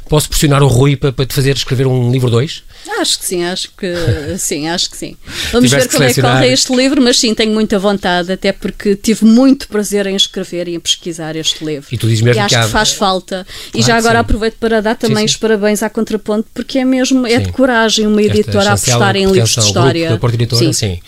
posso 0.09 0.27
pressionar 0.27 0.61
o 0.61 0.67
Rui 0.67 0.97
para, 0.97 1.13
para 1.13 1.25
te 1.25 1.33
fazer 1.33 1.55
escrever 1.55 1.87
um 1.87 2.11
livro 2.11 2.29
2? 2.29 2.63
Acho 2.99 3.19
que 3.19 3.25
sim, 3.25 3.43
acho 3.43 3.71
que 3.77 3.93
sim, 4.37 4.67
acho 4.67 4.89
que 4.89 4.97
sim. 4.97 5.15
Vamos 5.51 5.71
ver 5.71 5.87
como 5.87 6.03
é 6.03 6.13
que 6.13 6.21
corre 6.21 6.51
este 6.51 6.75
livro, 6.75 7.01
mas 7.01 7.17
sim, 7.17 7.33
tenho 7.33 7.53
muita 7.53 7.79
vontade, 7.79 8.31
até 8.31 8.51
porque 8.51 8.74
tive 9.01 9.25
muito 9.25 9.67
prazer 9.67 10.05
em 10.07 10.15
escrever 10.15 10.67
e 10.67 10.75
em 10.75 10.79
pesquisar 10.79 11.35
este 11.35 11.63
livro. 11.63 11.87
E 11.91 11.97
tu 11.97 12.07
dizes 12.07 12.21
mesmo 12.21 12.39
e 12.39 12.43
acho 12.43 12.55
que, 12.55 12.61
há... 12.61 12.65
que 12.65 12.71
faz 12.71 12.91
falta. 12.91 13.45
Claro 13.45 13.69
e 13.73 13.81
já 13.81 13.97
agora 13.97 14.19
aproveito 14.19 14.55
para 14.59 14.81
dar 14.81 14.95
também 14.95 15.17
sim, 15.17 15.27
sim. 15.27 15.33
os 15.33 15.37
parabéns 15.37 15.83
à 15.83 15.89
Contraponto, 15.89 16.47
porque 16.53 16.79
é 16.79 16.85
mesmo, 16.85 17.25
é 17.25 17.37
sim. 17.37 17.45
de 17.45 17.51
coragem 17.51 18.07
uma 18.07 18.21
editora 18.21 18.71
a 18.71 18.73
apostar 18.73 19.15
em 19.15 19.25
livros 19.25 19.51
de 19.51 19.59
história. 19.59 20.09
Grupo 20.09 20.29
Editora, 20.29 20.65
sim. 20.65 20.73
sim. 20.73 20.99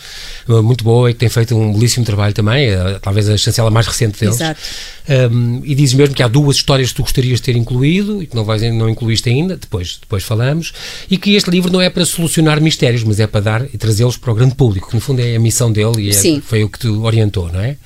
Muito 0.46 0.82
boa 0.82 1.10
e 1.10 1.12
que 1.12 1.20
tem 1.20 1.28
feito 1.28 1.54
um 1.54 1.72
belíssimo 1.72 2.06
trabalho 2.06 2.32
também, 2.32 2.70
é, 2.70 2.98
talvez 3.00 3.28
a 3.28 3.36
chancela 3.36 3.70
mais 3.70 3.86
recente 3.86 4.18
deles. 4.18 4.36
Exato. 4.36 4.60
Um, 5.08 5.62
e 5.64 5.74
dizes 5.74 5.94
mesmo 5.94 6.14
que 6.14 6.22
há 6.22 6.28
duas 6.28 6.56
histórias 6.56 6.90
que 6.90 6.96
tu 6.96 7.02
gostarias 7.02 7.40
de 7.40 7.44
ter 7.44 7.56
incluído 7.56 8.22
e 8.22 8.26
que 8.26 8.36
não, 8.36 8.44
vais, 8.44 8.60
não 8.74 8.90
incluíste 8.90 9.30
ainda, 9.30 9.56
depois, 9.56 9.98
depois 9.98 10.22
falamos, 10.22 10.72
e 11.10 11.16
que 11.16 11.34
este 11.34 11.50
livro 11.50 11.72
não 11.72 11.80
é 11.80 11.88
para 11.88 12.04
solucionar 12.04 12.60
mistérios, 12.60 13.02
mas 13.04 13.18
é 13.18 13.26
para 13.26 13.40
dar 13.40 13.64
e 13.72 13.78
trazê-los 13.78 14.18
para 14.18 14.30
o 14.30 14.34
grande 14.34 14.54
público, 14.54 14.88
que 14.88 14.94
no 14.94 15.00
fundo 15.00 15.20
é 15.20 15.34
a 15.34 15.40
missão 15.40 15.72
dele 15.72 16.02
e 16.02 16.10
é, 16.10 16.40
foi 16.42 16.62
o 16.62 16.68
que 16.68 16.78
te 16.78 16.88
orientou, 16.88 17.50
não 17.50 17.60
é? 17.60 17.76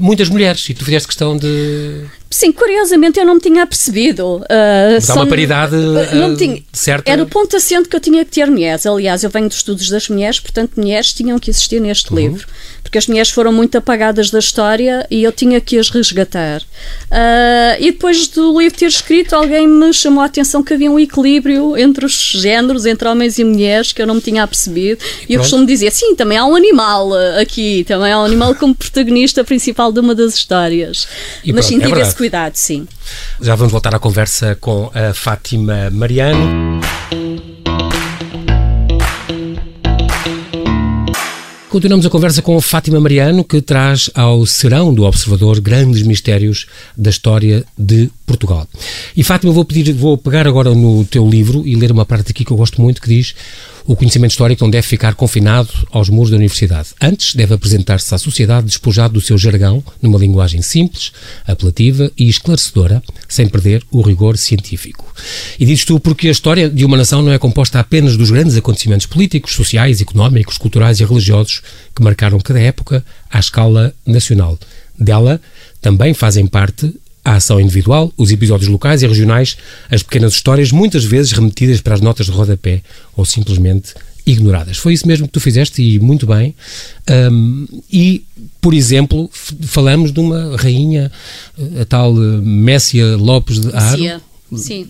Muitas 0.00 0.28
mulheres, 0.30 0.66
e 0.70 0.74
tu 0.74 0.84
fizeste 0.84 1.06
questão 1.06 1.36
de 1.36 2.06
Sim, 2.34 2.50
curiosamente 2.50 3.20
eu 3.20 3.24
não 3.24 3.34
me 3.34 3.40
tinha 3.40 3.62
apercebido. 3.62 4.38
Uh, 4.38 5.06
Dá 5.06 5.14
uma 5.14 5.26
paridade 5.28 5.76
uh, 5.76 6.16
não 6.16 6.34
tinha, 6.34 6.60
certa? 6.72 7.08
Era 7.08 7.22
o 7.22 7.26
ponto 7.26 7.56
assente 7.56 7.88
que 7.88 7.94
eu 7.94 8.00
tinha 8.00 8.24
que 8.24 8.32
ter 8.32 8.50
mulheres. 8.50 8.84
Aliás, 8.84 9.22
eu 9.22 9.30
venho 9.30 9.46
dos 9.46 9.58
estudos 9.58 9.88
das 9.88 10.08
mulheres, 10.08 10.40
portanto, 10.40 10.72
mulheres 10.76 11.12
tinham 11.12 11.38
que 11.38 11.48
existir 11.48 11.80
neste 11.80 12.12
uhum. 12.12 12.18
livro. 12.18 12.44
Porque 12.82 12.98
as 12.98 13.06
mulheres 13.06 13.30
foram 13.30 13.52
muito 13.52 13.78
apagadas 13.78 14.30
da 14.30 14.40
história 14.40 15.06
e 15.10 15.22
eu 15.22 15.30
tinha 15.30 15.60
que 15.60 15.78
as 15.78 15.88
resgatar. 15.90 16.60
Uh, 16.60 17.78
e 17.78 17.92
depois 17.92 18.26
do 18.26 18.58
livro 18.58 18.78
ter 18.78 18.86
escrito, 18.86 19.34
alguém 19.34 19.68
me 19.68 19.92
chamou 19.92 20.20
a 20.20 20.26
atenção 20.26 20.62
que 20.62 20.74
havia 20.74 20.90
um 20.90 20.98
equilíbrio 20.98 21.76
entre 21.76 22.04
os 22.04 22.12
géneros, 22.12 22.84
entre 22.84 23.06
homens 23.06 23.38
e 23.38 23.44
mulheres, 23.44 23.92
que 23.92 24.02
eu 24.02 24.06
não 24.08 24.16
me 24.16 24.20
tinha 24.20 24.42
apercebido. 24.42 25.02
E, 25.28 25.32
e 25.32 25.34
eu 25.34 25.40
costumo 25.40 25.64
dizer, 25.64 25.92
sim, 25.92 26.16
também 26.16 26.36
há 26.36 26.44
um 26.44 26.56
animal 26.56 27.12
aqui, 27.40 27.84
também 27.84 28.12
há 28.12 28.18
um 28.18 28.24
animal 28.24 28.56
como 28.56 28.74
protagonista 28.74 29.44
principal 29.44 29.92
de 29.92 30.00
uma 30.00 30.16
das 30.16 30.34
histórias. 30.34 31.06
E 31.44 31.52
Mas 31.52 31.66
pronto, 31.66 32.23
cuidado, 32.24 32.54
sim. 32.56 32.88
Já 33.38 33.54
vamos 33.54 33.70
voltar 33.70 33.94
à 33.94 33.98
conversa 33.98 34.56
com 34.58 34.90
a 34.94 35.12
Fátima 35.12 35.90
Mariano. 35.90 36.80
Continuamos 41.68 42.06
a 42.06 42.08
conversa 42.08 42.40
com 42.40 42.58
Fátima 42.62 42.98
Mariano, 42.98 43.44
que 43.44 43.60
traz 43.60 44.08
ao 44.14 44.46
serão 44.46 44.94
do 44.94 45.02
Observador 45.02 45.60
grandes 45.60 46.02
mistérios 46.02 46.66
da 46.96 47.10
história 47.10 47.62
de 47.76 48.08
Portugal. 48.24 48.66
E 49.14 49.22
Fátima, 49.22 49.52
vou 49.52 49.64
pedir, 49.64 49.92
vou 49.92 50.16
pegar 50.16 50.46
agora 50.46 50.74
no 50.74 51.04
teu 51.04 51.28
livro 51.28 51.62
e 51.66 51.76
ler 51.76 51.92
uma 51.92 52.06
parte 52.06 52.30
aqui 52.30 52.42
que 52.42 52.52
eu 52.52 52.56
gosto 52.56 52.80
muito 52.80 53.02
que 53.02 53.08
diz 53.08 53.34
o 53.86 53.94
conhecimento 53.94 54.30
histórico 54.30 54.64
não 54.64 54.70
deve 54.70 54.86
ficar 54.86 55.14
confinado 55.14 55.68
aos 55.90 56.08
muros 56.08 56.30
da 56.30 56.36
universidade. 56.36 56.90
Antes, 57.00 57.34
deve 57.34 57.54
apresentar-se 57.54 58.14
à 58.14 58.18
sociedade 58.18 58.66
despojado 58.66 59.14
do 59.14 59.20
seu 59.20 59.36
jargão, 59.36 59.84
numa 60.00 60.18
linguagem 60.18 60.62
simples, 60.62 61.12
apelativa 61.46 62.10
e 62.16 62.28
esclarecedora, 62.28 63.02
sem 63.28 63.46
perder 63.46 63.82
o 63.90 64.00
rigor 64.00 64.38
científico. 64.38 65.12
E 65.58 65.66
dizes 65.66 65.84
tu 65.84 66.00
porque 66.00 66.28
a 66.28 66.32
história 66.32 66.70
de 66.70 66.84
uma 66.84 66.96
nação 66.96 67.22
não 67.22 67.32
é 67.32 67.38
composta 67.38 67.78
apenas 67.78 68.16
dos 68.16 68.30
grandes 68.30 68.56
acontecimentos 68.56 69.06
políticos, 69.06 69.52
sociais, 69.52 70.00
económicos, 70.00 70.56
culturais 70.56 71.00
e 71.00 71.04
religiosos 71.04 71.60
que 71.94 72.02
marcaram 72.02 72.40
cada 72.40 72.60
época 72.60 73.04
à 73.30 73.38
escala 73.38 73.94
nacional. 74.06 74.58
Dela 74.98 75.40
também 75.80 76.14
fazem 76.14 76.46
parte 76.46 76.94
a 77.24 77.36
ação 77.36 77.60
individual, 77.60 78.12
os 78.16 78.30
episódios 78.30 78.68
locais 78.68 79.02
e 79.02 79.06
regionais, 79.06 79.56
as 79.90 80.02
pequenas 80.02 80.34
histórias, 80.34 80.70
muitas 80.70 81.04
vezes 81.04 81.32
remetidas 81.32 81.80
para 81.80 81.94
as 81.94 82.00
notas 82.00 82.26
de 82.26 82.32
rodapé 82.32 82.82
ou 83.16 83.24
simplesmente 83.24 83.94
ignoradas. 84.26 84.78
Foi 84.78 84.92
isso 84.92 85.06
mesmo 85.06 85.26
que 85.26 85.32
tu 85.32 85.40
fizeste 85.40 85.82
e 85.82 85.98
muito 85.98 86.26
bem. 86.26 86.54
Um, 87.30 87.66
e, 87.90 88.24
por 88.60 88.74
exemplo, 88.74 89.30
falamos 89.62 90.12
de 90.12 90.20
uma 90.20 90.56
rainha, 90.56 91.10
a 91.80 91.84
tal 91.84 92.12
Messia 92.14 93.16
Lopes 93.16 93.60
de 93.60 93.74
Aro. 93.74 94.22
Sim, 94.56 94.88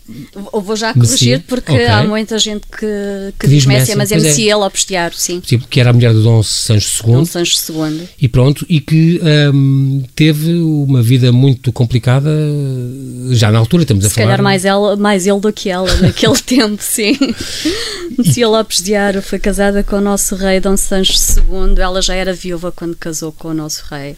eu 0.53 0.61
vou 0.61 0.77
já 0.77 0.93
corrigir 0.93 1.43
porque 1.47 1.73
okay. 1.73 1.87
há 1.87 2.05
muita 2.05 2.39
gente 2.39 2.67
que, 2.67 2.79
que, 2.79 3.35
que 3.41 3.49
diz 3.49 3.67
Messia, 3.67 3.97
mas 3.97 4.13
é 4.13 4.17
Messia 4.17 4.53
é. 4.53 4.57
Lopes 4.57 4.85
de 4.85 4.97
Aro, 4.97 5.15
sim. 5.15 5.43
sim. 5.45 5.59
Que 5.59 5.81
era 5.81 5.91
a 5.91 5.93
mulher 5.93 6.13
do 6.13 6.23
Dom 6.23 6.43
Sancho 6.43 7.07
II. 7.07 7.13
Dom 7.15 7.25
Sancho 7.25 7.73
II. 7.73 8.09
E 8.21 8.29
pronto, 8.29 8.67
e 8.69 8.81
que 8.81 9.21
um, 9.53 10.03
teve 10.15 10.55
uma 10.55 11.03
vida 11.03 11.33
muito 11.33 11.73
complicada 11.73 12.31
já 13.31 13.51
na 13.51 13.59
altura, 13.59 13.83
estamos 13.83 14.05
Se 14.05 14.11
a 14.11 14.15
falar. 14.15 14.25
Se 14.25 14.31
calhar 14.31 14.43
mais, 14.43 14.65
ela, 14.65 14.97
mais 14.97 15.27
ele 15.27 15.41
do 15.41 15.53
que 15.53 15.71
ela 15.71 15.93
naquele 15.97 16.39
tempo, 16.43 16.83
sim. 16.83 17.17
Messia 18.19 18.49
Lopes 18.49 18.83
de 18.83 18.95
Aro 18.95 19.23
foi 19.23 19.39
casada 19.39 19.83
com 19.83 19.97
o 19.97 20.01
nosso 20.01 20.35
rei 20.37 20.61
Dom 20.61 20.77
Sancho 20.77 21.15
II, 21.39 21.81
ela 21.81 22.01
já 22.01 22.15
era 22.15 22.33
viúva 22.33 22.73
quando 22.73 22.97
casou 22.97 23.33
com 23.33 23.49
o 23.49 23.55
nosso 23.55 23.85
rei 23.91 24.17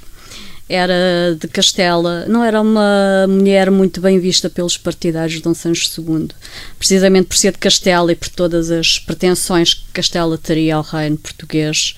era 0.69 1.37
de 1.39 1.47
Castela, 1.47 2.27
não 2.27 2.43
era 2.43 2.61
uma 2.61 3.27
mulher 3.29 3.71
muito 3.71 4.01
bem 4.01 4.19
vista 4.19 4.51
pelos 4.51 4.77
partidários 4.77 5.35
de 5.35 5.43
Dom 5.43 5.55
Sancho 5.55 5.89
II, 6.01 6.29
precisamente 6.77 7.29
por 7.29 7.37
ser 7.37 7.53
de 7.53 7.59
Castela 7.59 8.11
e 8.11 8.17
por 8.17 8.29
todas 8.29 8.71
as 8.71 8.99
pretensões 8.99 9.75
que 9.75 9.85
Castela 9.93 10.37
teria 10.37 10.77
ao 10.77 10.83
reino 10.83 11.17
português. 11.17 11.95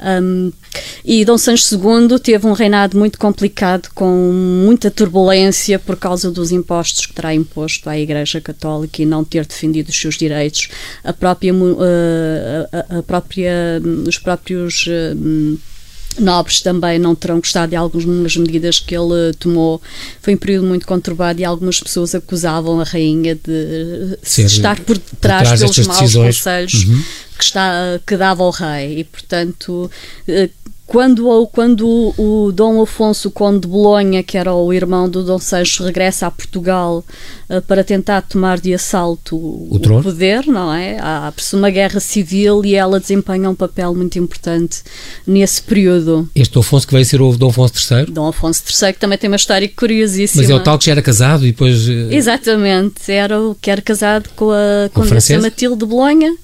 Um, 0.00 0.52
e 1.04 1.24
Dom 1.24 1.38
Sancho 1.38 1.74
II 1.74 2.18
teve 2.18 2.46
um 2.46 2.52
reinado 2.52 2.98
muito 2.98 3.18
complicado, 3.18 3.88
com 3.94 4.32
muita 4.64 4.90
turbulência 4.90 5.78
por 5.78 5.96
causa 5.96 6.30
dos 6.30 6.50
impostos 6.50 7.06
que 7.06 7.12
terá 7.12 7.34
imposto 7.34 7.88
à 7.88 7.98
Igreja 7.98 8.40
Católica 8.40 9.00
e 9.00 9.06
não 9.06 9.24
ter 9.24 9.46
defendido 9.46 9.88
os 9.88 10.00
seus 10.00 10.16
direitos. 10.16 10.68
A 11.04 11.12
própria, 11.12 11.54
uh, 11.54 11.76
a, 12.72 12.98
a, 12.98 13.02
própria 13.02 13.80
os 14.06 14.18
próprios 14.18 14.86
uh, 14.86 15.58
nobres 16.18 16.60
também 16.60 16.98
não 16.98 17.14
terão 17.14 17.36
gostado 17.36 17.70
de 17.70 17.76
algumas 17.76 18.36
medidas 18.36 18.78
que 18.78 18.94
ele 18.94 19.32
tomou. 19.38 19.80
Foi 20.20 20.34
um 20.34 20.36
período 20.36 20.66
muito 20.66 20.86
conturbado 20.86 21.40
e 21.40 21.44
algumas 21.44 21.80
pessoas 21.80 22.14
acusavam 22.14 22.80
a 22.80 22.84
rainha 22.84 23.34
de 23.34 24.18
Ser, 24.22 24.46
estar 24.46 24.80
por 24.80 24.98
trás, 24.98 25.48
por 25.48 25.58
trás 25.58 25.60
pelos 25.60 25.86
maus 25.86 26.00
decisões. 26.00 26.36
conselhos 26.38 26.74
uhum. 26.84 27.02
que, 27.38 27.44
está, 27.44 28.00
que 28.06 28.16
dava 28.16 28.42
ao 28.42 28.50
rei. 28.50 29.00
E, 29.00 29.04
portanto, 29.04 29.90
eh, 30.26 30.50
quando, 30.88 31.46
quando 31.52 32.14
o, 32.16 32.50
Dom 32.50 32.80
Afonso, 32.80 33.30
Conde 33.30 33.60
de 33.60 33.68
Bolonha, 33.68 34.22
que 34.22 34.38
era 34.38 34.54
o 34.54 34.72
irmão 34.72 35.06
do 35.06 35.22
Dom 35.22 35.38
Sancho, 35.38 35.84
regressa 35.84 36.26
a 36.26 36.30
Portugal 36.30 37.04
uh, 37.50 37.60
para 37.60 37.84
tentar 37.84 38.22
tomar 38.22 38.58
de 38.58 38.72
assalto 38.72 39.36
o, 39.36 39.68
o, 39.70 40.02
poder, 40.02 40.46
não 40.46 40.72
é? 40.72 40.96
Há-se 40.98 41.54
uma 41.54 41.68
guerra 41.68 42.00
civil 42.00 42.64
e 42.64 42.74
ela 42.74 42.98
desempenha 42.98 43.50
um 43.50 43.54
papel 43.54 43.94
muito 43.94 44.18
importante 44.18 44.80
nesse 45.26 45.60
período. 45.60 46.26
Este 46.34 46.58
Afonso 46.58 46.86
que 46.86 46.94
veio 46.94 47.04
ser 47.04 47.20
o 47.20 47.36
Dom 47.36 47.50
Afonso 47.50 47.74
III? 47.94 48.06
Dom 48.06 48.26
Afonso 48.26 48.62
III, 48.66 48.94
que 48.94 48.98
também 48.98 49.18
tem 49.18 49.28
uma 49.28 49.36
história 49.36 49.68
curiosíssima. 49.68 50.42
Mas 50.42 50.50
é 50.50 50.54
o 50.54 50.60
tal 50.60 50.78
que 50.78 50.86
já 50.86 50.92
era 50.92 51.02
casado 51.02 51.44
e 51.44 51.50
depois... 51.50 51.86
Uh... 51.86 52.08
Exatamente, 52.10 53.12
era 53.12 53.38
o 53.38 53.54
que 53.54 53.70
era 53.70 53.82
casado 53.82 54.30
com 54.34 54.50
a 54.50 54.88
Condessa 54.94 55.38
Matilde 55.38 55.80
de 55.80 55.84
Bolonha, 55.84 56.34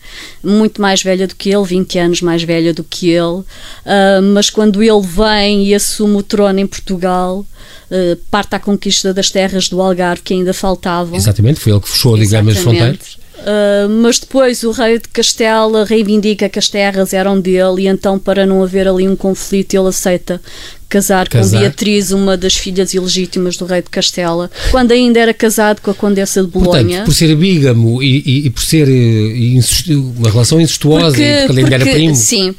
muito 0.42 0.82
mais 0.82 1.02
velha 1.02 1.26
do 1.26 1.34
que 1.34 1.48
ele, 1.48 1.64
20 1.64 1.98
anos 1.98 2.20
mais 2.20 2.42
velha 2.42 2.74
do 2.74 2.84
que 2.84 3.08
ele, 3.08 3.40
uh, 3.40 4.33
mas 4.34 4.50
quando 4.50 4.82
ele 4.82 5.00
vem 5.00 5.68
e 5.68 5.74
assume 5.74 6.16
o 6.16 6.22
trono 6.22 6.58
em 6.58 6.66
Portugal, 6.66 7.46
uh, 7.90 8.16
parte 8.30 8.56
à 8.56 8.58
conquista 8.58 9.14
das 9.14 9.30
terras 9.30 9.68
do 9.68 9.80
Algarve 9.80 10.22
que 10.22 10.34
ainda 10.34 10.52
faltavam. 10.52 11.14
Exatamente, 11.14 11.60
foi 11.60 11.72
ele 11.72 11.80
que 11.80 11.88
fechou, 11.88 12.18
digamos, 12.18 12.56
as 12.56 12.62
fronteiras. 12.62 13.24
Uh, 13.34 13.88
mas 14.00 14.18
depois 14.18 14.62
o 14.62 14.70
rei 14.70 14.98
de 14.98 15.08
Castela 15.08 15.84
reivindica 15.84 16.48
que 16.48 16.58
as 16.58 16.68
terras 16.68 17.12
eram 17.12 17.38
dele 17.38 17.82
e 17.82 17.86
então 17.88 18.18
para 18.18 18.46
não 18.46 18.62
haver 18.62 18.88
ali 18.88 19.06
um 19.06 19.14
conflito 19.14 19.74
ele 19.74 19.88
aceita 19.88 20.40
casar, 20.88 21.28
casar, 21.28 21.50
com 21.50 21.60
Beatriz, 21.60 22.10
uma 22.12 22.36
das 22.36 22.54
filhas 22.56 22.94
ilegítimas 22.94 23.56
do 23.56 23.66
rei 23.66 23.82
de 23.82 23.90
Castela, 23.90 24.50
quando 24.70 24.92
ainda 24.92 25.18
era 25.18 25.34
casado 25.34 25.80
com 25.80 25.90
a 25.90 25.94
condessa 25.94 26.42
de 26.42 26.48
Bolonha. 26.48 26.84
Portanto, 26.84 27.04
por 27.04 27.14
ser 27.14 27.34
bígamo 27.34 28.02
e, 28.02 28.22
e, 28.24 28.46
e 28.46 28.50
por 28.50 28.62
ser 28.62 28.88
e, 28.88 29.58
eh, 29.58 29.94
uma 29.94 30.30
relação 30.30 30.60
incestuosa 30.60 31.08
porque, 31.08 31.44
porque, 31.46 31.60
porque 31.60 31.74
era 31.74 31.84
primo. 31.84 32.14
Sim, 32.14 32.54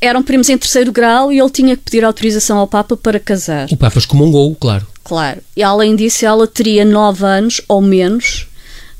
eram 0.00 0.22
primos 0.22 0.48
em 0.48 0.58
terceiro 0.58 0.92
grau 0.92 1.32
e 1.32 1.38
ele 1.38 1.50
tinha 1.50 1.76
que 1.76 1.82
pedir 1.82 2.04
autorização 2.04 2.58
ao 2.58 2.66
Papa 2.66 2.96
para 2.96 3.18
casar. 3.18 3.68
O 3.70 3.76
Papa 3.76 3.98
excomungou, 3.98 4.54
claro. 4.54 4.86
Claro. 5.04 5.40
E 5.56 5.62
além 5.62 5.96
disso, 5.96 6.24
ela 6.24 6.46
teria 6.46 6.84
nove 6.84 7.24
anos 7.24 7.60
ou 7.66 7.80
menos 7.80 8.48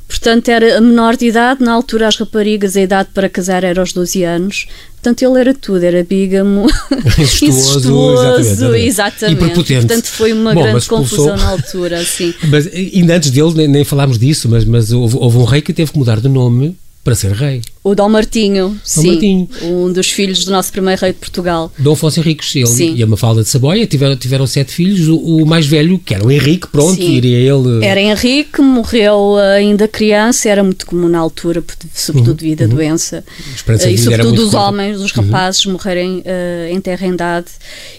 Portanto, 0.08 0.48
era 0.48 0.80
menor 0.80 1.16
de 1.16 1.26
idade, 1.26 1.62
na 1.62 1.70
altura 1.70 2.08
as 2.08 2.16
raparigas, 2.16 2.74
a 2.78 2.80
idade 2.80 3.10
para 3.12 3.28
casar 3.28 3.62
era 3.62 3.78
aos 3.78 3.92
12 3.92 4.24
anos. 4.24 4.66
Portanto, 4.94 5.22
ele 5.22 5.38
era 5.38 5.52
tudo, 5.52 5.84
era 5.84 6.02
bígamo, 6.02 6.66
incestuoso, 7.20 8.74
exatamente, 8.74 8.86
exatamente. 8.86 9.36
E 9.36 9.44
prepotente. 9.44 9.86
Portanto, 9.86 10.06
foi 10.06 10.32
uma 10.32 10.54
Bom, 10.54 10.62
grande 10.62 10.86
confusão 10.86 11.36
na 11.36 11.48
altura, 11.48 12.02
sim. 12.02 12.32
Mas 12.48 12.66
ainda 12.66 13.16
antes 13.16 13.30
dele, 13.30 13.52
nem, 13.54 13.68
nem 13.68 13.84
falámos 13.84 14.18
disso, 14.18 14.48
mas, 14.48 14.64
mas 14.64 14.90
houve, 14.92 15.16
houve 15.18 15.36
um 15.36 15.44
rei 15.44 15.60
que 15.60 15.74
teve 15.74 15.92
que 15.92 15.98
mudar 15.98 16.20
de 16.20 16.28
nome 16.28 16.74
para 17.04 17.14
ser 17.14 17.32
rei. 17.32 17.60
O 17.88 17.94
Dom 17.94 18.10
Martinho, 18.10 18.68
Dom 18.68 18.78
sim, 18.84 19.06
Martinho. 19.12 19.48
um 19.62 19.90
dos 19.90 20.10
filhos 20.10 20.44
do 20.44 20.50
nosso 20.50 20.70
primeiro 20.70 21.00
rei 21.00 21.12
de 21.12 21.18
Portugal. 21.18 21.72
Dom 21.78 21.94
Afonso 21.94 22.20
Henriques, 22.20 22.54
ele 22.54 22.66
sim. 22.66 22.94
e 22.94 23.02
a 23.02 23.06
Mafalda 23.06 23.42
de 23.42 23.48
Saboia 23.48 23.86
tiveram, 23.86 24.14
tiveram 24.14 24.46
sete 24.46 24.72
filhos, 24.72 25.08
o, 25.08 25.16
o 25.16 25.46
mais 25.46 25.66
velho, 25.66 25.98
que 25.98 26.14
era 26.14 26.22
o 26.22 26.30
Henrique, 26.30 26.66
pronto, 26.68 26.96
sim. 26.96 27.14
iria 27.14 27.38
ele... 27.38 27.82
Era 27.82 27.98
Henrique, 27.98 28.60
morreu 28.60 29.36
ainda 29.38 29.88
criança, 29.88 30.50
era 30.50 30.62
muito 30.62 30.84
comum 30.84 31.08
na 31.08 31.18
altura, 31.18 31.64
sobretudo 31.94 32.28
uhum, 32.32 32.36
devido 32.36 32.60
à 32.60 32.64
uhum. 32.64 32.70
doença, 32.74 33.24
uh, 33.66 33.88
e 33.88 33.96
sobretudo 33.96 34.42
os 34.42 34.52
homens, 34.52 35.00
os 35.00 35.12
rapazes 35.12 35.64
uhum. 35.64 35.72
morrerem 35.72 36.18
uh, 36.18 36.70
em 36.70 36.80
terra 36.82 37.06
em 37.06 37.14
idade. 37.14 37.46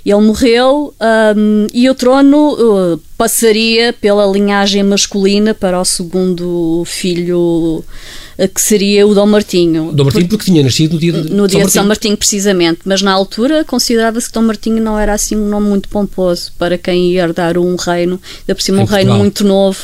Ele 0.05 0.21
morreu 0.21 0.93
um, 1.35 1.65
e 1.73 1.89
o 1.89 1.95
trono 1.95 2.53
uh, 2.53 3.01
passaria 3.17 3.91
pela 3.91 4.25
linhagem 4.27 4.83
masculina 4.83 5.55
para 5.55 5.81
o 5.81 5.85
segundo 5.85 6.83
filho 6.85 7.83
que 8.47 8.61
seria 8.61 9.05
o 9.05 9.13
Dom 9.13 9.25
Martinho. 9.25 9.78
Dom 9.91 10.03
Martinho 10.05 10.27
porque 10.27 10.45
tinha 10.45 10.63
nascido 10.63 10.93
no 10.93 10.99
dia 10.99 11.11
de, 11.13 11.31
no 11.31 11.47
dia 11.47 11.65
de 11.65 11.71
São 11.71 11.85
Martinho, 11.85 12.17
precisamente, 12.17 12.81
mas 12.85 13.01
na 13.01 13.11
altura 13.11 13.63
considerava-se 13.63 14.27
que 14.27 14.33
Dom 14.33 14.43
Martinho 14.43 14.81
não 14.81 14.97
era 14.97 15.13
assim 15.13 15.35
um 15.35 15.47
nome 15.47 15.67
muito 15.67 15.89
pomposo 15.89 16.51
para 16.57 16.77
quem 16.77 17.11
ia 17.11 17.23
herdar 17.23 17.57
um 17.57 17.75
reino, 17.75 18.19
ainda 18.39 18.55
por 18.55 18.61
cima 18.61 18.81
um 18.81 18.85
reino 18.85 19.15
muito 19.15 19.43
novo. 19.43 19.79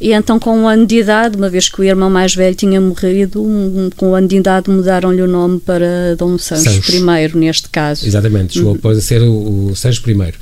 E 0.00 0.14
então, 0.14 0.38
com 0.38 0.58
um 0.58 0.66
ano 0.66 0.86
de 0.86 0.96
idade, 0.96 1.36
uma 1.36 1.50
vez 1.50 1.68
que 1.68 1.78
o 1.78 1.84
irmão 1.84 2.08
mais 2.08 2.34
velho 2.34 2.56
tinha 2.56 2.80
morrido, 2.80 3.42
um, 3.42 3.90
com 3.94 4.12
um 4.12 4.14
ano 4.14 4.26
de 4.26 4.36
idade 4.36 4.70
mudaram-lhe 4.70 5.20
o 5.20 5.26
nome 5.26 5.60
para 5.60 6.16
Dom 6.16 6.38
Sancho, 6.38 6.82
Sancho. 6.82 6.96
I, 6.96 7.36
neste 7.36 7.68
caso. 7.68 8.06
Exatamente, 8.06 8.54
chegou 8.54 8.70
uhum. 8.70 8.76
depois 8.76 8.96
a 8.96 9.00
ser 9.02 9.20
o, 9.20 9.66
o 9.66 9.76
Sancho 9.76 10.02
I. 10.10 10.32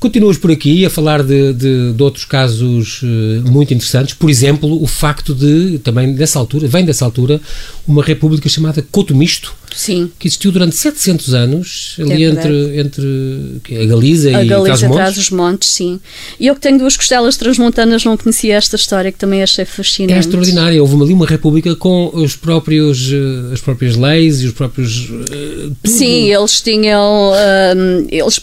Continuas 0.00 0.38
por 0.38 0.52
aqui 0.52 0.86
a 0.86 0.90
falar 0.90 1.24
de, 1.24 1.52
de, 1.52 1.92
de, 1.92 2.02
outros 2.04 2.24
casos 2.24 3.02
uh, 3.02 3.50
muito 3.50 3.74
interessantes, 3.74 4.14
por 4.14 4.30
exemplo, 4.30 4.80
o 4.80 4.86
facto 4.86 5.34
de, 5.34 5.80
também 5.80 6.12
dessa 6.12 6.38
altura, 6.38 6.68
vem 6.68 6.84
dessa 6.84 7.04
altura, 7.04 7.40
uma 7.86 8.00
república 8.00 8.48
chamada 8.48 8.80
Cotomisto, 8.92 9.52
Sim. 9.74 10.08
que 10.16 10.28
existiu 10.28 10.52
durante 10.52 10.76
700 10.76 11.34
anos, 11.34 11.96
ali 11.98 12.24
é 12.24 12.28
entre, 12.28 12.78
entre 12.78 13.82
a 13.82 13.86
Galiza 13.86 14.36
a 14.36 14.44
e 14.44 14.46
Galiza 14.46 14.86
atrás 14.86 15.18
os 15.18 15.30
montes, 15.30 15.68
sim. 15.68 15.98
E 16.38 16.46
eu 16.46 16.54
que 16.54 16.60
tenho 16.60 16.78
duas 16.78 16.96
costelas 16.96 17.36
transmontanas 17.36 18.04
não 18.04 18.16
conhecia 18.16 18.54
esta 18.54 18.76
história, 18.76 19.10
que 19.10 19.18
também 19.18 19.42
achei 19.42 19.64
fascinante. 19.64 20.14
É 20.14 20.20
extraordinária, 20.20 20.80
houve 20.80 20.94
ali 20.94 21.12
uma 21.12 21.26
república 21.26 21.74
com 21.74 22.12
os 22.14 22.36
próprios, 22.36 23.10
uh, 23.10 23.52
as 23.52 23.60
próprias 23.60 23.96
leis 23.96 24.42
e 24.42 24.46
os 24.46 24.52
próprios... 24.52 25.10
Uh, 25.10 25.74
sim, 25.84 26.32
eles 26.32 26.60
tinham... 26.60 27.32
eles 28.08 28.40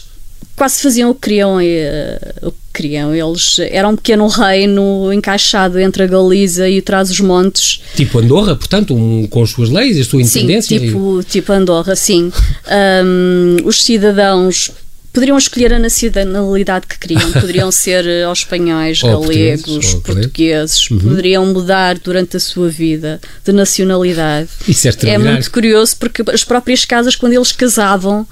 quase 0.56 0.82
faziam 0.82 1.10
o 1.10 1.14
que 1.14 1.20
queriam. 1.20 1.58
Uh, 1.58 2.48
o 2.48 2.50
que 2.50 2.58
queriam. 2.74 3.14
Eles 3.14 3.58
eram 3.70 3.90
um 3.90 3.96
pequeno 3.96 4.26
reino 4.26 5.12
encaixado 5.12 5.78
entre 5.78 6.02
a 6.02 6.06
Galiza 6.06 6.68
e 6.68 6.78
o 6.78 6.82
Trás-os-Montes. 6.82 7.80
Tipo 7.94 8.18
Andorra, 8.18 8.56
portanto, 8.56 8.94
um, 8.94 9.26
com 9.26 9.42
as 9.42 9.50
suas 9.50 9.70
leis 9.70 9.96
e 9.96 10.00
a 10.00 10.04
sua 10.04 10.20
independência. 10.20 10.78
Sim, 10.78 10.86
tipo, 10.86 11.24
tipo 11.28 11.52
Andorra, 11.52 11.94
sim. 11.94 12.32
Um, 12.68 13.64
os 13.64 13.82
cidadãos 13.82 14.72
poderiam 15.16 15.38
escolher 15.38 15.72
a 15.72 15.78
nacionalidade 15.78 16.86
que 16.86 16.98
queriam. 16.98 17.32
Poderiam 17.32 17.72
ser 17.72 18.06
eh, 18.06 18.24
aos 18.24 18.40
espanhóis, 18.40 19.00
galegos, 19.00 19.94
portugueses. 19.94 20.90
Uhum. 20.90 20.98
Poderiam 20.98 21.46
mudar 21.46 21.98
durante 21.98 22.36
a 22.36 22.40
sua 22.40 22.68
vida 22.68 23.18
de 23.42 23.50
nacionalidade. 23.50 24.50
Isso 24.68 24.86
é, 24.86 24.92
é 25.08 25.16
muito 25.18 25.50
curioso 25.50 25.96
porque 25.98 26.22
as 26.30 26.44
próprias 26.44 26.84
casas, 26.84 27.16
quando 27.16 27.32
eles 27.32 27.50
casavam, 27.50 28.26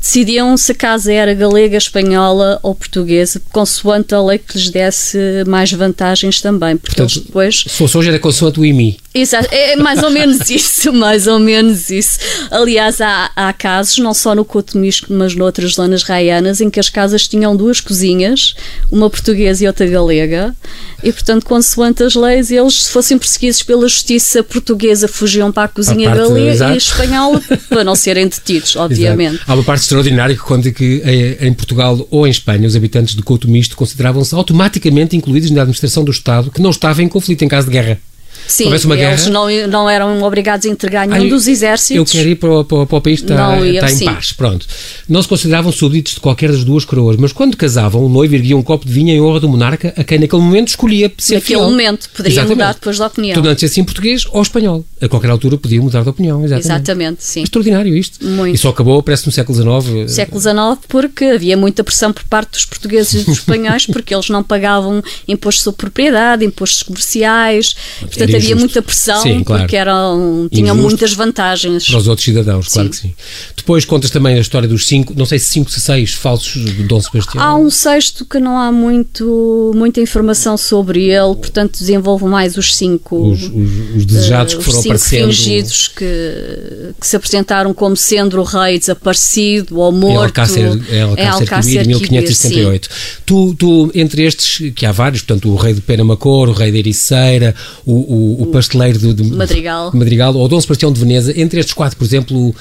decidiam 0.00 0.56
se 0.56 0.72
a 0.72 0.74
casa 0.74 1.12
era 1.12 1.34
galega, 1.34 1.76
espanhola 1.76 2.58
ou 2.62 2.74
portuguesa, 2.74 3.42
consoante 3.52 4.14
a 4.14 4.22
lei 4.22 4.38
que 4.38 4.56
lhes 4.56 4.70
desse 4.70 5.18
mais 5.46 5.70
vantagens 5.70 6.40
também. 6.40 6.78
Porque 6.78 6.96
Portanto, 6.96 7.16
eles 7.16 7.26
depois. 7.26 7.64
Se 7.66 7.68
fosse 7.68 7.98
hoje 7.98 8.08
era 8.08 8.18
consoante 8.18 8.58
o 8.58 8.64
IMI. 8.64 8.98
Exato, 9.12 9.48
é 9.50 9.76
mais 9.76 10.02
ou 10.02 10.10
menos 10.10 10.48
isso, 10.48 10.90
mais 10.92 11.26
ou 11.26 11.38
menos 11.38 11.90
isso. 11.90 12.18
Aliás, 12.50 13.00
há, 13.00 13.30
há 13.36 13.52
casos, 13.52 13.98
não 13.98 14.14
só 14.14 14.34
no 14.34 14.44
Cotomisco, 14.44 15.12
mas 15.12 15.34
noutras 15.34 15.74
zonas 15.74 16.02
raianas, 16.30 16.60
em 16.60 16.70
que 16.70 16.78
as 16.78 16.88
casas 16.88 17.26
tinham 17.26 17.56
duas 17.56 17.80
cozinhas, 17.80 18.54
uma 18.90 19.10
portuguesa 19.10 19.64
e 19.64 19.66
outra 19.66 19.86
galega, 19.86 20.54
e 21.02 21.12
portanto, 21.12 21.44
consoante 21.44 22.02
as 22.02 22.14
leis, 22.14 22.50
eles, 22.50 22.84
se 22.84 22.90
fossem 22.90 23.18
perseguidos 23.18 23.62
pela 23.62 23.88
justiça 23.88 24.42
portuguesa, 24.42 25.08
fugiam 25.08 25.50
para 25.50 25.64
a 25.64 25.68
cozinha 25.68 26.10
a 26.10 26.14
galega 26.14 26.74
e 26.74 26.76
espanhola, 26.76 27.42
para 27.68 27.82
não 27.82 27.94
serem 27.94 28.28
detidos, 28.28 28.76
obviamente. 28.76 29.34
Exato. 29.34 29.50
Há 29.50 29.54
uma 29.54 29.64
parte 29.64 29.82
extraordinária 29.82 30.34
que 30.34 30.42
conta 30.42 30.70
que 30.70 31.02
eh, 31.04 31.46
em 31.46 31.52
Portugal 31.52 32.06
ou 32.10 32.26
em 32.26 32.30
Espanha, 32.30 32.66
os 32.66 32.76
habitantes 32.76 33.14
do 33.14 33.22
Cotomisto 33.22 33.76
consideravam-se 33.76 34.34
automaticamente 34.34 35.16
incluídos 35.16 35.50
na 35.50 35.62
administração 35.62 36.04
do 36.04 36.10
Estado 36.10 36.50
que 36.50 36.62
não 36.62 36.70
estava 36.70 37.02
em 37.02 37.08
conflito 37.08 37.42
em 37.44 37.48
caso 37.48 37.66
de 37.66 37.72
guerra. 37.72 37.98
Sim, 38.46 38.68
uma 38.84 38.96
guerra, 38.96 39.12
eles 39.12 39.26
não, 39.26 39.46
não 39.68 39.88
eram 39.88 40.22
obrigados 40.22 40.66
a 40.66 40.68
entregar 40.68 41.06
nenhum 41.06 41.28
dos 41.28 41.46
exércitos. 41.46 41.96
Eu 41.96 42.04
quero 42.04 42.28
ir 42.28 42.34
para 42.36 42.60
o, 42.60 42.64
para, 42.64 42.96
o 42.96 43.00
país 43.00 43.20
está, 43.20 43.58
está 43.64 43.90
em 43.90 43.96
sim. 43.96 44.04
paz. 44.04 44.32
Pronto. 44.32 44.66
Não 45.08 45.22
se 45.22 45.28
consideravam 45.28 45.72
súbditos 45.72 46.14
de 46.14 46.20
qualquer 46.20 46.50
das 46.50 46.64
duas 46.64 46.84
coroas, 46.84 47.16
mas 47.16 47.32
quando 47.32 47.56
casavam, 47.56 48.04
o 48.04 48.08
noivo 48.08 48.34
erguia 48.34 48.56
um 48.56 48.62
copo 48.62 48.86
de 48.86 48.92
vinho 48.92 49.10
em 49.10 49.20
honra 49.20 49.40
do 49.40 49.48
monarca, 49.48 49.92
a 49.96 50.04
quem 50.04 50.18
naquele 50.18 50.42
momento 50.42 50.68
escolhia 50.68 51.10
ser 51.18 51.34
Naquele 51.34 51.58
fiel. 51.58 51.70
momento, 51.70 52.08
poderia 52.10 52.34
Exatamente. 52.34 52.56
mudar 52.56 52.72
depois 52.74 52.96
de 52.96 53.02
opinião. 53.02 53.34
Tornando-se 53.34 53.64
assim 53.64 53.84
português 53.84 54.24
ou 54.30 54.42
espanhol. 54.42 54.84
A 55.00 55.08
qualquer 55.08 55.30
altura 55.30 55.56
podia 55.56 55.80
mudar 55.80 56.02
de 56.02 56.08
opinião. 56.08 56.44
Exatamente, 56.44 56.66
Exatamente 56.66 57.24
sim. 57.24 57.42
Extraordinário 57.42 57.96
isto. 57.96 58.24
Muito. 58.24 58.54
E 58.54 58.58
só 58.58 58.70
acabou, 58.70 59.02
parece, 59.02 59.26
no 59.26 59.32
século 59.32 59.56
XIX. 59.56 60.10
Século 60.10 60.40
XIX, 60.40 60.56
porque 60.88 61.24
havia 61.24 61.56
muita 61.56 61.82
pressão 61.84 62.12
por 62.12 62.24
parte 62.24 62.52
dos 62.52 62.64
portugueses 62.64 63.22
e 63.22 63.24
dos 63.24 63.38
espanhóis, 63.38 63.86
porque 63.86 64.14
eles 64.14 64.28
não 64.28 64.42
pagavam 64.42 65.02
imposto 65.28 65.62
sobre 65.62 65.78
propriedade, 65.78 66.44
impostos 66.44 66.82
comerciais, 66.82 67.74
portanto 68.00 68.34
havia 68.40 68.56
muita 68.56 68.82
pressão 68.82 69.22
Sim, 69.22 69.42
claro. 69.42 69.62
porque 69.62 69.76
eram, 69.76 70.48
tinham 70.50 70.74
Injusto 70.74 70.90
muitas 70.90 71.12
vantagens. 71.12 71.86
Para 71.86 71.98
os 71.98 72.08
outros 72.08 72.24
cidadãos, 72.24 72.66
sim. 72.66 72.72
claro 72.72 72.90
que 72.90 72.96
sim. 72.96 73.14
Depois 73.56 73.84
contas 73.84 74.10
também 74.10 74.36
a 74.36 74.40
história 74.40 74.68
dos 74.68 74.86
cinco, 74.86 75.14
não 75.16 75.26
sei 75.26 75.38
se 75.38 75.50
cinco, 75.50 75.70
se 75.70 75.80
seis 75.80 76.12
falsos 76.12 76.64
de 76.64 76.82
Dom 76.84 77.00
Sebastião. 77.00 77.42
Há 77.42 77.56
um 77.56 77.70
sexto 77.70 78.24
que 78.24 78.38
não 78.38 78.58
há 78.58 78.72
muito, 78.72 79.72
muita 79.74 80.00
informação 80.00 80.56
sobre 80.56 81.04
ele, 81.04 81.34
portanto 81.36 81.78
desenvolve 81.78 82.24
mais 82.24 82.56
os 82.56 82.74
cinco. 82.74 83.30
Os, 83.30 83.42
os, 83.42 83.96
os 83.96 84.04
desejados 84.06 84.54
uh, 84.54 84.58
que 84.58 84.64
foram 84.64 84.78
os 84.78 84.82
cinco 84.82 84.94
aparecendo. 84.94 85.26
fingidos 85.26 85.88
que, 85.88 86.94
que 87.00 87.06
se 87.06 87.16
apresentaram 87.16 87.72
como 87.74 87.96
sendo 87.96 88.40
o 88.40 88.44
rei 88.44 88.78
desaparecido 88.78 89.78
ou 89.78 89.92
morto. 89.92 90.20
Em 90.20 90.24
Alcácer, 90.26 90.64
em 90.90 91.00
Alcácer, 91.02 91.18
em 91.18 91.28
Alcácer 91.28 91.86
1578. 91.86 92.88
Tu, 93.26 93.54
tu, 93.54 93.90
entre 93.94 94.24
estes, 94.24 94.72
que 94.74 94.86
há 94.86 94.92
vários, 94.92 95.22
portanto 95.22 95.50
o 95.50 95.56
rei 95.56 95.74
de 95.74 95.80
Penamacor, 95.80 96.48
o 96.48 96.52
rei 96.52 96.70
de 96.70 96.78
Ericeira, 96.78 97.54
o, 97.84 97.92
o, 97.92 98.19
o 98.40 98.46
pasteleiro 98.46 98.98
de, 98.98 99.14
de 99.14 99.24
Madrigal. 99.24 99.90
Madrigal 99.94 100.34
ou 100.34 100.48
Dom 100.48 100.60
Sebastião 100.60 100.92
de 100.92 101.00
Veneza, 101.00 101.38
entre 101.38 101.60
estes 101.60 101.74
quatro, 101.74 101.96
por 101.96 102.04
exemplo, 102.04 102.54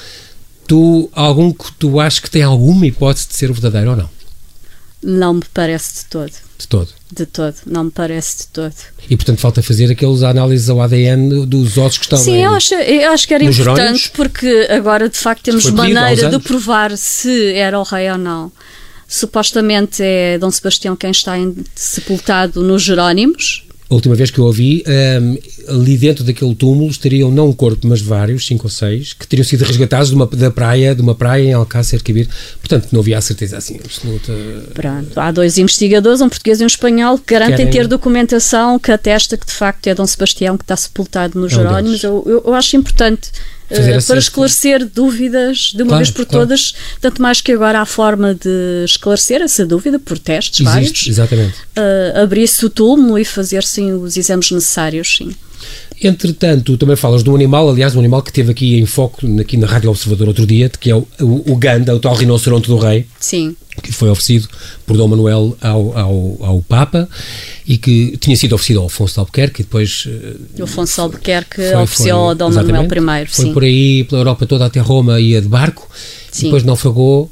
tu, 0.67 1.09
algum 1.13 1.51
que 1.51 1.71
tu 1.73 1.99
achas 1.99 2.19
que 2.19 2.29
tem 2.29 2.43
alguma 2.43 2.85
hipótese 2.85 3.27
de 3.27 3.35
ser 3.35 3.49
o 3.49 3.53
verdadeiro 3.53 3.91
ou 3.91 3.95
não? 3.97 4.09
Não 5.01 5.33
me 5.35 5.43
parece 5.53 6.03
de 6.03 6.05
todo. 6.05 6.31
De 6.57 6.67
todo? 6.67 6.89
De 7.11 7.25
todo, 7.25 7.55
não 7.65 7.85
me 7.85 7.91
parece 7.91 8.39
de 8.39 8.47
todo. 8.47 8.73
E 9.09 9.15
portanto 9.15 9.39
falta 9.39 9.63
fazer 9.63 9.89
aquelas 9.89 10.23
análises 10.23 10.69
ao 10.69 10.81
ADN 10.81 11.45
dos 11.45 11.77
ossos 11.77 11.97
que 11.97 12.03
estão 12.03 12.19
Sim, 12.19 12.33
em, 12.33 12.43
eu, 12.43 12.51
acho, 12.53 12.73
eu 12.75 13.11
acho 13.11 13.27
que 13.27 13.33
era 13.33 13.43
importante 13.43 13.75
Jerónimos. 13.75 14.07
porque 14.07 14.67
agora 14.69 15.07
de 15.07 15.17
facto 15.17 15.43
temos 15.43 15.65
maneira 15.71 16.29
de 16.29 16.39
provar 16.39 16.95
se 16.97 17.53
era 17.53 17.79
o 17.79 17.83
rei 17.83 18.11
ou 18.11 18.17
não. 18.17 18.51
Supostamente 19.07 20.03
é 20.03 20.37
Dom 20.37 20.51
Sebastião 20.51 20.95
quem 20.95 21.11
está 21.11 21.33
sepultado 21.73 22.61
nos 22.61 22.83
Jerónimos, 22.83 23.63
a 23.89 23.95
última 23.95 24.13
vez 24.13 24.29
que 24.29 24.37
eu 24.37 24.45
ouvi, 24.45 24.83
um, 24.87 25.37
ali 25.75 25.97
dentro 25.97 26.23
daquele 26.23 26.53
túmulo 26.53 26.91
estariam 26.91 27.31
não 27.31 27.49
um 27.49 27.53
corpo, 27.53 27.87
mas 27.87 27.99
vários, 27.99 28.45
cinco 28.45 28.67
ou 28.67 28.69
seis, 28.69 29.13
que 29.13 29.25
teriam 29.25 29.43
sido 29.43 29.63
resgatados 29.63 30.09
de 30.09 30.15
uma, 30.15 30.27
da 30.27 30.51
praia, 30.51 30.93
de 30.93 31.01
uma 31.01 31.15
praia 31.15 31.49
em 31.49 31.53
Alcácer 31.53 32.03
Quibir. 32.03 32.29
Portanto, 32.59 32.89
não 32.91 32.99
havia 32.99 33.17
a 33.17 33.21
certeza 33.21 33.57
assim 33.57 33.79
absoluta. 33.83 34.31
Pronto. 34.75 35.19
Há 35.19 35.31
dois 35.31 35.57
investigadores, 35.57 36.21
um 36.21 36.29
português 36.29 36.61
e 36.61 36.63
um 36.63 36.67
espanhol, 36.67 37.17
que 37.17 37.33
garantem 37.33 37.57
Querem... 37.57 37.71
ter 37.71 37.87
documentação 37.87 38.77
que 38.77 38.91
atesta 38.91 39.35
que 39.35 39.47
de 39.47 39.53
facto 39.53 39.87
é 39.87 39.95
Dom 39.95 40.05
Sebastião 40.05 40.55
que 40.55 40.63
está 40.63 40.75
sepultado 40.75 41.39
nos 41.39 41.51
é 41.51 41.55
Jerónimos. 41.55 42.03
Eu, 42.03 42.23
eu, 42.27 42.43
eu 42.45 42.53
acho 42.53 42.77
importante 42.77 43.31
Uh, 43.69 44.05
para 44.07 44.17
esclarecer 44.17 44.85
dúvidas 44.85 45.71
de 45.75 45.83
uma 45.83 45.89
claro, 45.89 46.03
vez 46.03 46.11
por 46.11 46.25
claro. 46.25 46.47
todas, 46.47 46.73
tanto 46.99 47.21
mais 47.21 47.39
que 47.39 47.51
agora 47.51 47.81
há 47.81 47.85
forma 47.85 48.33
de 48.33 48.83
esclarecer 48.83 49.41
essa 49.41 49.65
dúvida 49.65 49.99
por 49.99 50.17
testes 50.17 50.61
Existe, 50.61 50.65
vários. 50.65 51.07
Exatamente. 51.07 51.55
Uh, 51.77 52.23
Abrir-se 52.23 52.65
o 52.65 52.69
túmulo 52.69 53.19
e 53.19 53.25
fazer 53.25 53.63
sim 53.63 53.91
os 53.93 54.17
exames 54.17 54.49
necessários, 54.51 55.15
sim. 55.17 55.35
Entretanto, 56.01 56.77
também 56.77 56.95
falas 56.95 57.23
do 57.23 57.35
animal, 57.35 57.69
aliás, 57.69 57.95
um 57.95 57.99
animal 57.99 58.21
que 58.21 58.31
teve 58.31 58.51
aqui 58.51 58.79
em 58.79 58.85
foco, 58.85 59.19
aqui 59.39 59.57
na 59.57 59.67
Rádio 59.67 59.89
Observador 59.89 60.29
outro 60.29 60.45
dia, 60.45 60.69
que 60.69 60.89
é 60.89 60.95
o, 60.95 61.05
o, 61.19 61.51
o 61.51 61.55
Ganda, 61.57 61.93
o 61.93 61.99
tal 61.99 62.15
rinoceronte 62.15 62.67
do 62.67 62.77
rei. 62.77 63.05
Sim. 63.19 63.55
Que 63.81 63.91
foi 63.91 64.09
oferecido 64.09 64.47
por 64.85 64.97
Dom 64.97 65.07
Manuel 65.07 65.57
ao, 65.61 65.97
ao, 65.97 66.37
ao 66.41 66.61
Papa 66.61 67.07
e 67.65 67.77
que 67.77 68.17
tinha 68.17 68.35
sido 68.35 68.53
oferecido 68.53 68.79
ao 68.79 68.87
Afonso 68.87 69.13
de 69.13 69.19
Albuquerque 69.19 69.61
e 69.61 69.63
depois... 69.63 70.07
O 70.57 70.63
Afonso 70.63 70.95
de 70.95 71.01
Albuquerque 71.01 71.61
ofereceu 71.75 72.15
ao 72.17 72.35
Dom 72.35 72.49
Manuel 72.49 72.83
I, 72.83 73.27
Foi 73.27 73.45
sim. 73.45 73.53
por 73.53 73.63
aí, 73.63 74.03
pela 74.05 74.21
Europa 74.21 74.45
toda 74.45 74.65
até 74.65 74.79
Roma, 74.79 75.19
ia 75.19 75.41
de 75.41 75.47
barco, 75.47 75.87
sim. 76.31 76.45
depois 76.45 76.63
naufragou 76.63 77.29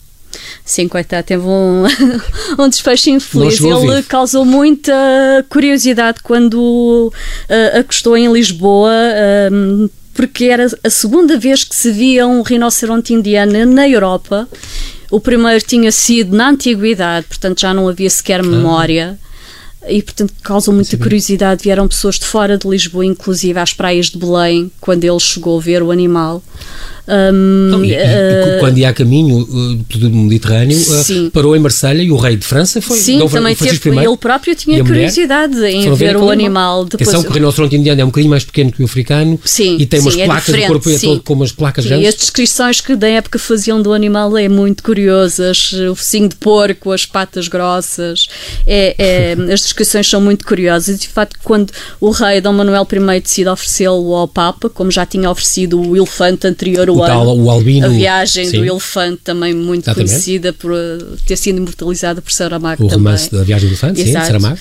Sim, 0.64 0.88
coitado, 0.88 1.26
teve 1.26 1.44
um, 1.44 1.84
um 2.60 2.70
desfecho 2.70 3.10
infeliz. 3.10 3.60
Ele 3.60 4.04
causou 4.04 4.44
muita 4.44 4.94
curiosidade 5.50 6.20
quando 6.22 7.12
uh, 7.12 7.80
acostou 7.80 8.18
em 8.18 8.32
Lisboa. 8.32 8.92
Uh, 9.52 9.90
porque 10.14 10.46
era 10.46 10.66
a 10.84 10.90
segunda 10.90 11.38
vez 11.38 11.64
que 11.64 11.76
se 11.76 11.92
via 11.92 12.26
um 12.26 12.42
rinoceronte 12.42 13.14
indiano 13.14 13.68
na 13.68 13.88
Europa. 13.88 14.50
O 15.12 15.20
primeiro 15.20 15.64
tinha 15.64 15.92
sido 15.92 16.36
na 16.36 16.50
antiguidade, 16.50 17.28
portanto 17.28 17.62
já 17.62 17.72
não 17.72 17.88
havia 17.88 18.10
sequer 18.10 18.40
ah. 18.40 18.44
memória. 18.44 19.20
Ah. 19.22 19.28
E, 19.90 20.02
portanto, 20.02 20.34
causou 20.44 20.74
muita 20.74 20.98
curiosidade. 20.98 21.64
Vieram 21.64 21.88
pessoas 21.88 22.16
de 22.16 22.26
fora 22.26 22.58
de 22.58 22.68
Lisboa, 22.68 23.06
inclusive 23.06 23.58
às 23.58 23.74
praias 23.74 24.08
de 24.08 24.18
Belém, 24.18 24.72
quando 24.82 25.04
ele 25.04 25.20
chegou 25.20 25.58
a 25.58 25.62
ver 25.62 25.82
o 25.82 25.92
animal. 25.92 26.44
Um, 27.08 27.70
Não, 27.72 27.86
e, 27.86 27.94
uh, 27.94 28.60
quando 28.60 28.78
ia 28.80 28.90
a 28.90 28.94
caminho 28.94 29.38
uh, 29.38 29.98
do 29.98 30.10
Mediterrâneo, 30.10 30.78
uh, 30.78 31.32
parou 31.32 31.56
em 31.56 31.60
Marselha 31.60 32.04
e 32.04 32.12
o 32.12 32.18
rei 32.18 32.36
de 32.36 32.46
França 32.46 32.82
foi. 32.82 32.98
Sim, 32.98 33.26
também 33.30 33.56
teve. 33.56 33.80
Ele 33.90 34.18
próprio 34.18 34.54
tinha 34.56 34.84
curiosidade 34.84 35.58
em 35.66 35.94
ver 35.94 36.18
o 36.18 36.30
animal. 36.30 36.84
Depois, 36.84 37.08
Atenção 37.08 37.24
que 37.24 37.30
o 37.30 37.34
rinoceronte 37.34 37.78
indiano 37.78 38.02
é 38.02 38.04
um 38.04 38.08
bocadinho 38.08 38.30
mais 38.30 38.44
pequeno 38.44 38.74
que 38.74 38.82
o 38.82 38.86
africano 38.86 39.40
sim, 39.46 39.78
e 39.80 39.86
tem 39.86 40.02
sim, 40.02 40.08
umas 40.08 40.18
é 40.18 40.26
placas, 40.26 40.56
o 40.56 40.68
corpo 40.68 40.90
é 40.90 41.00
todo 41.00 41.22
com 41.22 41.34
umas 41.34 41.52
placas 41.54 41.86
sim, 41.86 41.90
grandes. 41.90 42.06
E 42.06 42.10
as 42.10 42.16
descrições 42.16 42.82
que 42.82 42.94
da 42.94 43.08
época 43.08 43.40
faziam 43.40 43.82
do 43.82 43.94
animal 43.94 44.38
é 44.38 44.50
muito 44.50 44.84
curiosas. 44.84 45.72
O 45.90 45.96
focinho 45.96 46.28
de 46.28 46.36
porco, 46.36 46.92
as 46.92 47.06
patas 47.06 47.48
grossas. 47.48 48.28
É, 48.66 48.96
é, 48.98 49.32
as 49.54 49.62
descrições 49.62 50.10
são 50.10 50.20
muito 50.20 50.46
curiosas. 50.46 50.98
E 50.98 51.00
de 51.00 51.08
facto, 51.08 51.40
quando 51.42 51.72
o 52.02 52.10
rei 52.12 52.42
Dom 52.42 52.52
Manuel 52.52 52.86
I 52.92 53.22
decide 53.22 53.48
oferecê-lo 53.48 54.14
ao 54.14 54.28
Papa, 54.28 54.70
como 54.70 54.92
já 54.92 55.06
tinha 55.06 55.32
oferecido 55.32 55.80
o 55.80 55.96
elefante 55.96 56.46
anterior 56.46 56.90
o 56.97 56.97
tal, 57.00 57.38
o 57.38 57.50
albino. 57.50 57.88
A 57.88 57.90
viagem 57.90 58.46
sim. 58.46 58.58
do 58.58 58.66
elefante, 58.66 59.22
também 59.24 59.54
muito 59.54 59.84
Exatamente. 59.84 60.12
conhecida 60.12 60.54
por 60.54 60.72
uh, 60.72 61.18
ter 61.26 61.36
sido 61.36 61.58
imortalizada 61.58 62.22
por 62.22 62.32
Saramago. 62.32 62.86
O 62.86 62.88
também. 62.88 63.06
romance 63.06 63.32
da 63.32 63.44
viagem 63.44 63.68
do 63.68 63.74
elefante, 63.74 64.02
Exato. 64.02 64.26
sim, 64.26 64.32
Saramago. 64.32 64.60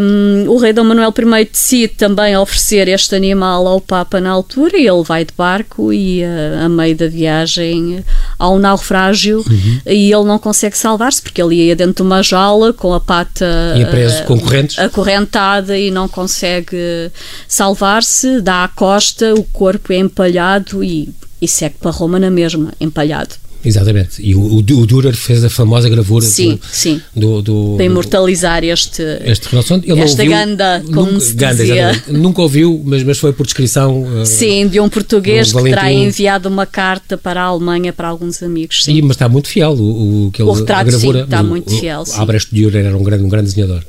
Um, 0.00 0.50
o 0.50 0.58
rei 0.58 0.72
Dom 0.72 0.84
Manuel 0.84 1.12
I 1.40 1.44
decide 1.44 1.94
também 1.94 2.36
oferecer 2.36 2.88
este 2.88 3.14
animal 3.14 3.66
ao 3.66 3.80
Papa 3.80 4.20
na 4.20 4.30
altura 4.30 4.76
e 4.76 4.86
ele 4.86 5.02
vai 5.02 5.24
de 5.24 5.32
barco 5.36 5.92
e 5.92 6.22
uh, 6.22 6.64
a 6.64 6.68
meio 6.68 6.96
da 6.96 7.08
viagem 7.08 8.04
há 8.38 8.50
um 8.50 8.58
naufrágio 8.58 9.44
uhum. 9.48 9.80
e 9.86 10.12
ele 10.12 10.24
não 10.24 10.38
consegue 10.38 10.76
salvar-se 10.76 11.22
porque 11.22 11.40
ele 11.40 11.56
ia 11.56 11.76
dentro 11.76 11.94
de 11.94 12.02
uma 12.02 12.22
jaula 12.22 12.72
com 12.72 12.92
a 12.92 13.00
pata 13.00 13.74
ia 13.76 13.86
preso 13.86 14.24
com 14.24 14.38
correntes. 14.38 14.78
acorrentada 14.78 15.76
e 15.78 15.90
não 15.90 16.08
consegue 16.08 17.10
salvar-se, 17.48 18.40
dá 18.40 18.64
à 18.64 18.68
costa, 18.68 19.34
o 19.34 19.42
corpo 19.44 19.92
é 19.92 19.96
empalhado 19.96 20.82
e 20.82 21.08
e 21.40 21.48
segue 21.48 21.76
para 21.78 21.90
Roma 21.90 22.18
na 22.18 22.30
mesma, 22.30 22.72
empalhado. 22.80 23.36
Exatamente. 23.64 24.20
E 24.20 24.34
o, 24.34 24.56
o, 24.58 24.62
Dürer 24.62 25.14
fez 25.14 25.44
a 25.44 25.50
famosa 25.50 25.88
gravura 25.88 26.24
sim, 26.24 26.56
do, 26.56 26.60
sim. 26.70 27.00
Do, 27.14 27.42
do, 27.42 27.74
para 27.76 27.84
imortalizar 27.84 28.62
este, 28.62 29.02
este 29.24 29.48
rinoceronte. 29.48 29.90
Ele 29.90 30.00
esta 30.00 30.22
ouviu, 30.22 30.36
ganda, 30.36 30.82
como 30.86 31.12
nunca, 31.12 31.20
se 31.20 31.34
ganda, 31.34 31.56
dizia. 31.56 31.90
Exatamente. 31.90 32.22
Nunca 32.22 32.42
ouviu, 32.42 32.82
mas, 32.84 33.02
mas 33.02 33.18
foi 33.18 33.32
por 33.32 33.44
descrição. 33.44 34.02
Uh, 34.02 34.26
sim, 34.26 34.68
de 34.68 34.80
um 34.80 34.88
português 34.88 35.54
um 35.54 35.62
que 35.62 35.70
terá 35.70 35.92
enviado 35.92 36.48
uma 36.48 36.66
carta 36.66 37.16
para 37.16 37.40
a 37.40 37.44
Alemanha 37.44 37.92
para 37.92 38.08
alguns 38.08 38.42
amigos. 38.42 38.84
Sim, 38.84 38.96
sim 38.96 39.02
mas 39.02 39.12
está 39.12 39.28
muito 39.28 39.48
fiel. 39.48 39.72
O, 39.72 40.26
o, 40.26 40.30
que 40.30 40.42
ele, 40.42 40.50
o 40.50 40.52
retrato, 40.52 40.80
a 40.80 40.84
gravura, 40.84 41.18
sim, 41.20 41.24
está 41.24 41.42
muito 41.42 41.70
fiel. 41.78 42.04
O, 42.06 42.20
Albrecht 42.20 42.54
Dürer 42.54 42.86
era 42.86 42.96
um 42.96 43.02
grande, 43.02 43.24
um 43.24 43.28
grande 43.28 43.46
desenhador. 43.46 43.82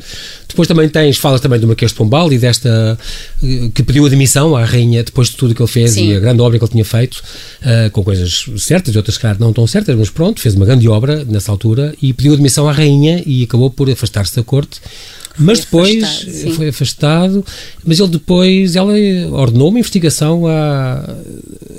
Depois 0.48 0.70
também 0.70 0.88
tens, 0.88 1.18
falas 1.18 1.42
também 1.42 1.60
do 1.60 1.68
Marquês 1.68 1.92
de 1.92 1.98
Pombal 1.98 2.32
e 2.32 2.38
desta 2.38 2.98
eh, 3.44 3.70
que 3.74 3.84
pediu 3.84 4.06
admissão 4.06 4.56
à 4.56 4.64
rainha 4.64 5.04
depois 5.04 5.28
de 5.28 5.36
tudo 5.36 5.54
que 5.54 5.62
ele 5.62 5.70
fez 5.70 5.92
Sim. 5.92 6.12
e 6.12 6.16
a 6.16 6.20
grande 6.22 6.42
obra 6.42 6.58
que 6.58 6.64
ele 6.64 6.72
tinha 6.72 6.86
feito, 6.86 7.16
uh, 7.62 7.92
com 7.92 8.02
coisas 8.06 8.46
certas 8.58 8.96
e 8.96 8.98
outras, 8.98 9.18
claro, 9.18 9.38
não 9.38 9.52
tão 9.52 9.65
certas, 9.68 9.96
mas 9.96 10.10
pronto, 10.10 10.42
fez 10.42 10.56
uma 10.56 10.66
grande 10.66 10.88
obra 10.88 11.24
nessa 11.26 11.52
altura 11.52 11.96
e 12.02 12.14
pediu 12.14 12.34
admissão 12.34 12.68
à 12.68 12.72
rainha 12.72 13.24
e 13.26 13.44
acabou 13.44 13.70
por 13.70 13.90
afastar-se 13.90 14.36
da 14.36 14.44
corte 14.44 14.82
mas 15.38 15.60
depois 15.60 16.04
afastado, 16.04 16.54
foi 16.56 16.70
afastado, 16.70 17.46
mas 17.86 18.00
ele 18.00 18.10
depois, 18.10 18.76
ela 18.76 18.94
ordenou 19.32 19.70
uma 19.70 19.80
investigação 19.80 20.48
a, 20.48 21.16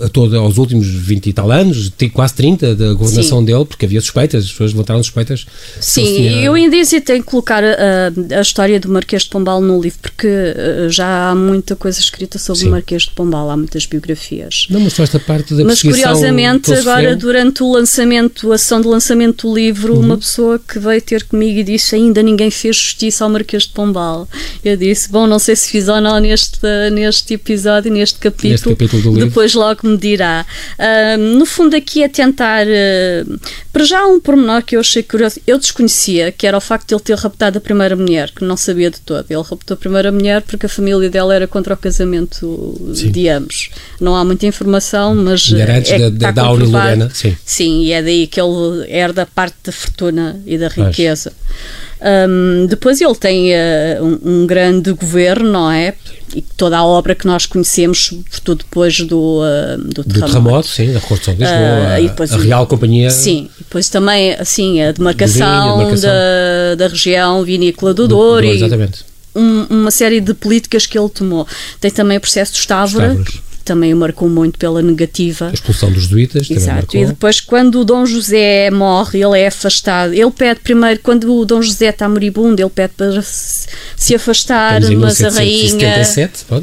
a 0.02 0.08
todo, 0.08 0.36
aos 0.38 0.58
últimos 0.58 0.86
20 0.86 1.26
e 1.26 1.32
tal 1.32 1.50
anos, 1.50 1.90
quase 2.12 2.34
30 2.34 2.74
da 2.74 2.92
governação 2.92 3.40
sim. 3.40 3.44
dele, 3.44 3.64
porque 3.64 3.86
havia 3.86 4.00
suspeitas, 4.00 4.44
as 4.44 4.50
pessoas 4.50 4.72
levantaram 4.72 5.02
suspeitas. 5.02 5.46
Sim, 5.80 6.04
tinha... 6.04 6.30
eu 6.42 6.54
ainda 6.54 6.76
hesitei 6.76 7.16
em 7.16 7.22
colocar 7.22 7.64
a, 7.64 8.36
a, 8.36 8.40
história 8.40 8.78
do 8.78 8.88
Marquês 8.88 9.22
de 9.22 9.30
Pombal 9.30 9.60
no 9.60 9.80
livro, 9.80 9.98
porque 10.00 10.26
uh, 10.28 10.90
já 10.90 11.30
há 11.30 11.34
muita 11.34 11.74
coisa 11.74 11.98
escrita 11.98 12.38
sobre 12.38 12.62
sim. 12.62 12.68
o 12.68 12.70
Marquês 12.72 13.02
de 13.02 13.12
Pombal, 13.12 13.50
há 13.50 13.56
muitas 13.56 13.86
biografias. 13.86 14.66
Não, 14.68 14.80
mas 14.80 14.92
só 14.92 15.02
esta 15.02 15.18
parte 15.18 15.54
da 15.54 15.64
Mas 15.64 15.80
curiosamente, 15.80 16.72
agora 16.74 17.16
durante 17.16 17.62
o 17.62 17.72
lançamento, 17.72 18.52
a 18.52 18.58
sessão 18.58 18.80
de 18.80 18.86
lançamento 18.86 19.48
do 19.48 19.54
livro, 19.54 19.94
uhum. 19.94 20.00
uma 20.00 20.18
pessoa 20.18 20.58
que 20.58 20.78
veio 20.78 21.00
ter 21.00 21.24
comigo 21.24 21.58
e 21.58 21.64
disse 21.64 21.94
ainda 21.94 22.22
ninguém 22.22 22.50
fez 22.50 22.76
justiça 22.76 23.24
ao 23.24 23.30
Marquês 23.30 23.45
Marquês 23.46 23.62
de 23.62 23.68
Pombal. 23.70 24.28
Eu 24.64 24.76
disse, 24.76 25.08
bom, 25.08 25.26
não 25.26 25.38
sei 25.38 25.54
se 25.54 25.70
fiz 25.70 25.86
ou 25.88 26.00
não 26.00 26.18
neste, 26.18 26.58
neste 26.92 27.34
episódio, 27.34 27.92
neste 27.92 28.18
capítulo, 28.18 28.50
neste 28.50 28.68
capítulo 28.68 29.16
depois 29.16 29.54
logo 29.54 29.86
me 29.86 29.96
dirá. 29.96 30.44
Uh, 30.76 31.18
no 31.18 31.46
fundo 31.46 31.76
aqui 31.76 32.02
é 32.02 32.08
tentar, 32.08 32.66
uh, 32.66 33.40
para 33.72 33.84
já 33.84 34.04
um 34.06 34.18
pormenor 34.18 34.62
que 34.62 34.74
eu 34.74 34.80
achei 34.80 35.02
curioso, 35.02 35.40
eu 35.46 35.58
desconhecia, 35.58 36.32
que 36.32 36.46
era 36.46 36.56
o 36.56 36.60
facto 36.60 36.88
de 36.88 36.94
ele 36.94 37.02
ter 37.02 37.16
raptado 37.16 37.58
a 37.58 37.60
primeira 37.60 37.94
mulher, 37.94 38.32
que 38.32 38.44
não 38.44 38.56
sabia 38.56 38.90
de 38.90 39.00
todo. 39.00 39.24
Ele 39.30 39.42
raptou 39.42 39.74
a 39.74 39.76
primeira 39.76 40.10
mulher 40.10 40.42
porque 40.42 40.66
a 40.66 40.68
família 40.68 41.08
dela 41.08 41.34
era 41.34 41.46
contra 41.46 41.74
o 41.74 41.76
casamento 41.76 42.92
sim. 42.94 43.10
de 43.12 43.28
ambos. 43.28 43.70
Não 44.00 44.16
há 44.16 44.24
muita 44.24 44.46
informação, 44.46 45.14
mas 45.14 45.52
era 45.52 45.78
antes 45.78 45.92
é, 45.92 46.10
da, 46.10 46.32
da 46.32 46.42
Auri 46.42 46.66
Lorena, 46.66 47.10
sim. 47.14 47.36
Sim, 47.44 47.82
e 47.82 47.92
é 47.92 48.02
daí 48.02 48.26
que 48.26 48.40
ele 48.40 48.84
herda 48.88 49.26
parte 49.26 49.56
da 49.64 49.72
fortuna 49.72 50.40
e 50.44 50.58
da 50.58 50.68
riqueza. 50.68 51.32
Mas. 51.32 51.76
Um, 52.00 52.66
depois 52.66 53.00
ele 53.00 53.14
tem 53.14 53.52
uh, 53.52 54.02
um, 54.02 54.42
um, 54.42 54.46
grande 54.46 54.92
governo, 54.92 55.50
não 55.50 55.70
é? 55.70 55.94
E 56.34 56.42
toda 56.42 56.76
a 56.76 56.84
obra 56.84 57.14
que 57.14 57.26
nós 57.26 57.46
conhecemos, 57.46 58.06
sobretudo 58.06 58.58
depois 58.58 59.00
do, 59.00 59.40
uh, 59.40 59.78
do 59.78 60.04
terremoto. 60.04 60.20
Do 60.20 60.26
terremoto, 60.26 60.68
sim, 60.68 60.92
da 60.92 60.98
reconstrução 60.98 61.34
de 61.34 61.40
Lisboa, 61.40 61.58
uh, 61.58 62.32
a, 62.32 62.34
a 62.34 62.42
Real 62.42 62.66
Companhia. 62.66 63.10
Sim, 63.10 63.48
depois 63.58 63.88
também 63.88 64.34
assim, 64.34 64.82
a 64.82 64.92
demarcação, 64.92 65.38
vinho, 65.38 65.72
a 65.72 65.76
demarcação. 65.78 66.10
Da, 66.10 66.74
da 66.76 66.88
região 66.88 67.44
vinícola 67.44 67.94
do, 67.94 68.02
do 68.02 68.08
Douro. 68.08 68.46
exatamente. 68.46 69.04
Um, 69.34 69.66
uma 69.68 69.90
série 69.90 70.20
de 70.20 70.32
políticas 70.32 70.86
que 70.86 70.98
ele 70.98 71.10
tomou. 71.10 71.46
Tem 71.78 71.90
também 71.90 72.16
o 72.16 72.20
processo 72.20 72.52
do 72.52 72.58
Estávora, 72.58 73.18
também 73.66 73.92
o 73.92 73.96
marcou 73.96 74.28
muito 74.28 74.58
pela 74.58 74.80
negativa. 74.80 75.48
A 75.48 75.52
expulsão 75.52 75.90
dos 75.90 76.04
jesuítas 76.04 76.48
Exato. 76.50 76.96
E 76.96 77.04
depois, 77.04 77.40
quando 77.40 77.80
o 77.80 77.84
Dom 77.84 78.06
José 78.06 78.70
morre, 78.70 79.22
ele 79.22 79.38
é 79.38 79.48
afastado. 79.48 80.14
Ele 80.14 80.30
pede 80.30 80.60
primeiro, 80.60 81.00
quando 81.02 81.34
o 81.34 81.44
Dom 81.44 81.60
José 81.60 81.88
está 81.88 82.08
moribundo, 82.08 82.62
ele 82.62 82.70
pede 82.70 82.94
para 82.96 83.20
se 83.22 84.14
afastar, 84.14 84.80
mas 84.92 85.22
a 85.22 85.30
rainha. 85.30 86.04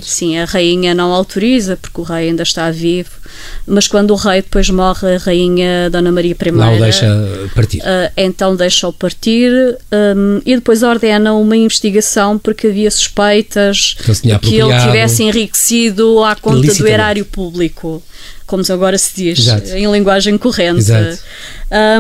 Sim, 0.02 0.38
a 0.38 0.46
rainha 0.46 0.94
não 0.94 1.12
autoriza, 1.12 1.78
porque 1.78 2.02
o 2.02 2.04
rei 2.04 2.30
ainda 2.30 2.44
está 2.44 2.72
vivo. 2.72 3.24
Mas 3.66 3.88
quando 3.88 4.12
o 4.12 4.16
rei 4.16 4.42
depois 4.42 4.70
morre, 4.70 5.16
a 5.16 5.18
rainha 5.18 5.90
Dona 5.90 6.12
Maria 6.12 6.36
I. 6.40 6.52
Lá 6.52 6.72
o 6.72 6.80
deixa 6.80 7.08
partir. 7.56 7.80
Uh, 7.80 8.12
então 8.18 8.56
deixa-o 8.56 8.94
partir 8.94 9.52
um, 9.92 10.42
e 10.46 10.56
depois 10.56 10.84
ordena 10.84 11.34
uma 11.34 11.56
investigação 11.56 12.38
porque 12.38 12.68
havia 12.68 12.92
suspeitas 12.92 13.96
que, 14.22 14.38
que 14.40 14.56
ele 14.56 14.80
tivesse 14.82 15.24
enriquecido 15.24 16.24
à 16.24 16.36
conta 16.36 16.74
do 16.74 16.88
erário 16.94 17.26
público 17.26 18.02
como 18.46 18.64
agora 18.70 18.98
se 18.98 19.16
diz, 19.16 19.40
Exato. 19.40 19.70
em 19.70 19.92
linguagem 19.92 20.38
corrente. 20.38 20.92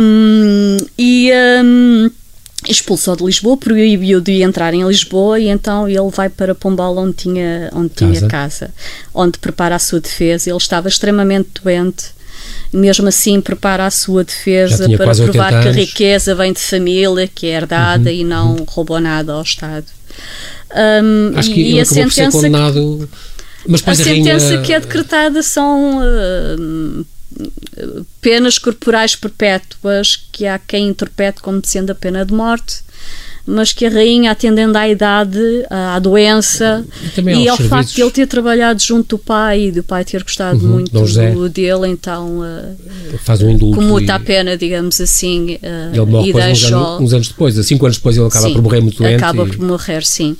Um, 0.01 0.77
e 0.97 1.31
um, 1.63 2.11
expulsou 2.67 3.15
de 3.15 3.23
Lisboa, 3.23 3.57
proibiu 3.57 4.21
de 4.21 4.43
entrar 4.43 4.73
em 4.73 4.85
Lisboa 4.87 5.39
e 5.39 5.47
então 5.47 5.87
ele 5.87 6.09
vai 6.11 6.29
para 6.29 6.53
Pombal 6.53 6.95
onde 6.97 7.13
tinha, 7.13 7.71
onde 7.73 7.89
casa. 7.89 8.15
tinha 8.17 8.29
casa, 8.29 8.71
onde 9.13 9.39
prepara 9.39 9.75
a 9.75 9.79
sua 9.79 9.99
defesa. 9.99 10.49
Ele 10.49 10.57
estava 10.57 10.87
extremamente 10.87 11.49
doente, 11.63 12.05
mesmo 12.71 13.07
assim 13.07 13.41
prepara 13.41 13.87
a 13.87 13.91
sua 13.91 14.23
defesa 14.23 14.87
para 14.95 15.15
provar 15.15 15.63
que 15.63 15.69
a 15.69 15.71
riqueza 15.71 16.35
vem 16.35 16.53
de 16.53 16.59
família, 16.59 17.27
que 17.33 17.47
é 17.47 17.55
herdada 17.55 18.09
uhum. 18.09 18.15
e 18.15 18.23
não 18.23 18.51
uhum. 18.51 18.65
roubou 18.67 18.99
nada 18.99 19.33
ao 19.33 19.41
Estado. 19.41 19.87
Um, 20.75 21.37
Acho 21.37 21.51
que 21.51 21.61
e, 21.61 21.71
ele 21.71 21.81
a 21.81 21.85
sentença 21.85 22.31
condenado... 22.31 23.09
Mas 23.67 23.87
a, 23.87 23.91
a 23.91 23.95
sentença 23.95 24.47
rainha... 24.47 24.61
que 24.61 24.73
é 24.73 24.79
decretada 24.79 25.43
são 25.43 25.99
uh, 25.99 27.05
penas 28.21 28.57
corporais 28.57 29.15
perpétuas 29.15 30.15
que 30.31 30.45
há 30.45 30.59
quem 30.59 30.89
interprete 30.89 31.41
como 31.41 31.61
sendo 31.63 31.91
a 31.91 31.95
pena 31.95 32.25
de 32.25 32.33
morte 32.33 32.83
mas 33.45 33.73
que 33.73 33.85
a 33.85 33.89
rainha, 33.89 34.31
atendendo 34.31 34.77
à 34.77 34.87
idade, 34.87 35.37
à 35.69 35.99
doença 35.99 36.85
e, 37.17 37.21
e 37.21 37.49
ao 37.49 37.57
serviços. 37.57 37.67
facto 37.67 37.93
de 37.93 38.01
ele 38.01 38.11
ter 38.11 38.25
trabalhado 38.25 38.81
junto 38.81 39.17
do 39.17 39.19
pai 39.19 39.67
e 39.67 39.71
do 39.71 39.83
pai 39.83 40.05
ter 40.05 40.23
gostado 40.23 40.63
uhum, 40.63 40.71
muito 40.71 40.91
do, 40.91 41.49
dele, 41.49 41.87
então 41.89 42.39
uh, 42.39 43.17
faz 43.19 43.41
um 43.41 43.49
indulto 43.49 43.77
com 43.77 43.83
muita 43.83 44.15
e... 44.15 44.19
pena, 44.19 44.55
digamos 44.55 44.99
assim. 45.01 45.55
Uh, 45.55 45.93
ele 45.93 46.05
morre 46.05 46.29
e 46.29 46.33
uns, 46.33 46.63
anos, 46.63 47.01
uns, 47.01 47.13
anos, 47.13 47.27
depois, 47.27 47.65
cinco 47.65 47.85
anos 47.85 47.97
depois, 47.97 48.15
ele 48.15 48.27
acaba 48.27 48.47
sim, 48.47 48.53
por 48.53 48.61
morrer 48.61 48.81
muito 48.81 48.97
doente. 48.97 49.15
Acaba 49.15 49.43
e... 49.43 49.49
por 49.49 49.59
morrer, 49.59 50.05
sim. 50.05 50.37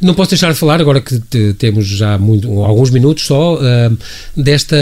Não 0.00 0.14
posso 0.14 0.30
deixar 0.30 0.52
de 0.52 0.58
falar, 0.58 0.80
agora 0.80 1.00
que 1.00 1.18
te, 1.18 1.54
temos 1.54 1.86
já 1.86 2.18
muito, 2.18 2.48
alguns 2.62 2.90
minutos 2.90 3.26
só, 3.26 3.56
uh, 3.56 3.98
desta 4.36 4.76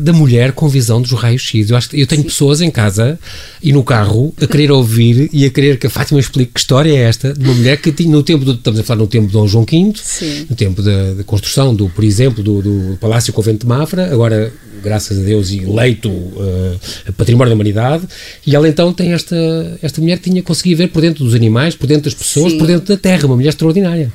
da 0.00 0.12
mulher 0.12 0.52
com 0.52 0.68
visão 0.68 1.00
dos 1.00 1.12
raios-x. 1.12 1.70
Eu, 1.70 1.76
acho, 1.76 1.94
eu 1.94 2.06
tenho 2.06 2.22
Sim. 2.22 2.28
pessoas 2.28 2.60
em 2.60 2.70
casa 2.70 3.18
e 3.62 3.72
no 3.72 3.82
carro 3.82 4.34
a 4.40 4.46
querer 4.46 4.70
ouvir 4.70 5.28
e 5.32 5.44
a 5.44 5.50
querer 5.50 5.78
que 5.78 5.86
a 5.86 5.90
Fátima 5.90 6.20
explique 6.20 6.52
que 6.54 6.60
história 6.60 6.92
é 6.92 7.02
esta 7.02 7.32
de 7.32 7.44
uma 7.44 7.54
mulher 7.54 7.76
que 7.78 7.92
tinha 7.92 8.10
no 8.10 8.22
tempo, 8.22 8.44
do, 8.44 8.52
estamos 8.52 8.80
a 8.80 8.82
falar 8.82 9.00
no 9.00 9.06
tempo 9.06 9.26
de 9.26 9.32
Dom 9.32 9.46
João 9.46 9.64
V, 9.64 9.92
Sim. 10.02 10.46
no 10.48 10.56
tempo 10.56 10.82
da, 10.82 11.14
da, 11.14 11.24
construção, 11.24 11.74
do, 11.74 11.88
por 11.88 12.04
exemplo, 12.04 12.42
do, 12.42 12.62
do 12.62 12.96
Palácio 12.98 13.32
Convento 13.32 13.60
de 13.60 13.66
Mafra, 13.66 14.12
agora 14.12 14.52
graças 14.82 15.18
a 15.18 15.22
Deus, 15.22 15.50
eleito 15.50 16.08
uh, 16.08 16.78
património 17.16 17.50
da 17.50 17.54
humanidade, 17.54 18.06
e 18.46 18.54
ela 18.54 18.68
então 18.68 18.92
tem 18.92 19.12
esta, 19.12 19.36
esta 19.82 20.00
mulher 20.00 20.18
que 20.18 20.30
tinha 20.30 20.42
conseguido 20.42 20.78
ver 20.78 20.88
por 20.88 21.00
dentro 21.00 21.24
dos 21.24 21.34
animais, 21.34 21.74
por 21.74 21.86
dentro 21.86 22.04
das 22.04 22.14
pessoas, 22.14 22.52
Sim. 22.52 22.58
por 22.58 22.66
dentro 22.66 22.86
da 22.86 22.96
terra, 22.96 23.26
uma 23.26 23.36
mulher 23.36 23.48
extraordinária. 23.48 24.12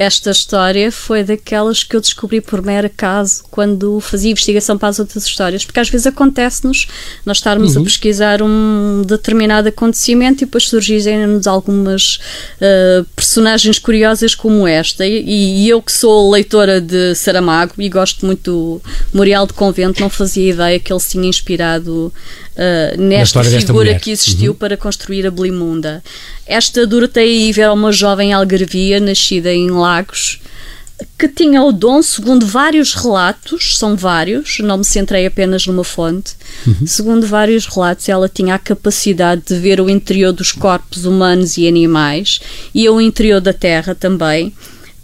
Esta 0.00 0.30
história 0.30 0.90
foi 0.90 1.22
daquelas 1.22 1.84
que 1.84 1.94
eu 1.94 2.00
descobri 2.00 2.40
por 2.40 2.62
mero 2.62 2.86
acaso 2.86 3.44
quando 3.50 4.00
fazia 4.00 4.30
investigação 4.30 4.78
para 4.78 4.88
as 4.88 4.98
outras 4.98 5.26
histórias, 5.26 5.62
porque 5.62 5.78
às 5.78 5.90
vezes 5.90 6.06
acontece-nos 6.06 6.86
nós 7.26 7.36
estarmos 7.36 7.76
uhum. 7.76 7.82
a 7.82 7.84
pesquisar 7.84 8.40
um 8.40 9.02
determinado 9.06 9.68
acontecimento 9.68 10.42
e 10.42 10.46
depois 10.46 10.68
surgirem-nos 10.68 11.46
algumas 11.46 12.18
uh, 12.62 13.04
personagens 13.14 13.78
curiosas 13.78 14.34
como 14.34 14.66
esta. 14.66 15.06
E, 15.06 15.22
e, 15.66 15.68
eu 15.68 15.82
que 15.82 15.92
sou 15.92 16.30
leitora 16.30 16.80
de 16.80 17.14
Saramago 17.14 17.74
e 17.76 17.90
gosto 17.90 18.24
muito 18.24 18.50
do 18.50 18.82
Memorial 19.12 19.46
de 19.46 19.52
Convento, 19.52 20.00
não 20.00 20.08
fazia 20.08 20.50
ideia 20.50 20.80
que 20.80 20.90
ele 20.90 21.00
se 21.00 21.10
tinha 21.10 21.28
inspirado 21.28 22.10
uh, 22.56 23.00
nesta 23.00 23.44
figura 23.44 23.98
que 23.98 24.10
existiu 24.10 24.52
uhum. 24.52 24.58
para 24.58 24.78
construir 24.78 25.26
a 25.26 25.30
Belimunda. 25.30 26.02
Esta 26.46 26.84
Doroteia 26.84 27.48
Iver 27.48 27.66
é 27.66 27.70
uma 27.70 27.92
jovem 27.92 28.32
algarvia 28.32 28.98
nascida 28.98 29.52
em 29.52 29.70
Lagos 29.90 30.40
que 31.18 31.28
tinha 31.28 31.62
o 31.62 31.72
dom, 31.72 32.02
segundo 32.02 32.46
vários 32.46 32.94
relatos, 32.94 33.78
são 33.78 33.96
vários, 33.96 34.58
não 34.60 34.78
me 34.78 34.84
centrei 34.84 35.26
apenas 35.26 35.66
numa 35.66 35.84
fonte, 35.84 36.34
uhum. 36.66 36.86
segundo 36.86 37.26
vários 37.26 37.66
relatos, 37.66 38.08
ela 38.08 38.28
tinha 38.28 38.54
a 38.54 38.58
capacidade 38.58 39.42
de 39.46 39.54
ver 39.56 39.80
o 39.80 39.88
interior 39.88 40.32
dos 40.32 40.52
corpos 40.52 41.04
humanos 41.04 41.56
e 41.56 41.66
animais 41.66 42.40
e 42.74 42.88
o 42.88 43.00
interior 43.00 43.40
da 43.40 43.52
terra 43.52 43.94
também. 43.94 44.52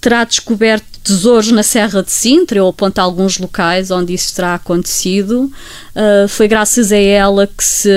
Terá 0.07 0.23
descoberto 0.23 0.87
tesouros 1.03 1.51
na 1.51 1.65
Serra 1.65 2.01
de 2.01 2.13
Sintra, 2.13 2.59
eu 2.59 2.69
aponto 2.69 3.01
alguns 3.01 3.39
locais 3.39 3.91
onde 3.91 4.15
isso 4.15 4.33
terá 4.37 4.55
acontecido. 4.55 5.51
Uh, 5.97 6.29
foi 6.29 6.47
graças 6.47 6.93
a 6.93 6.97
ela 6.97 7.49
que 7.49 7.65
se 7.65 7.91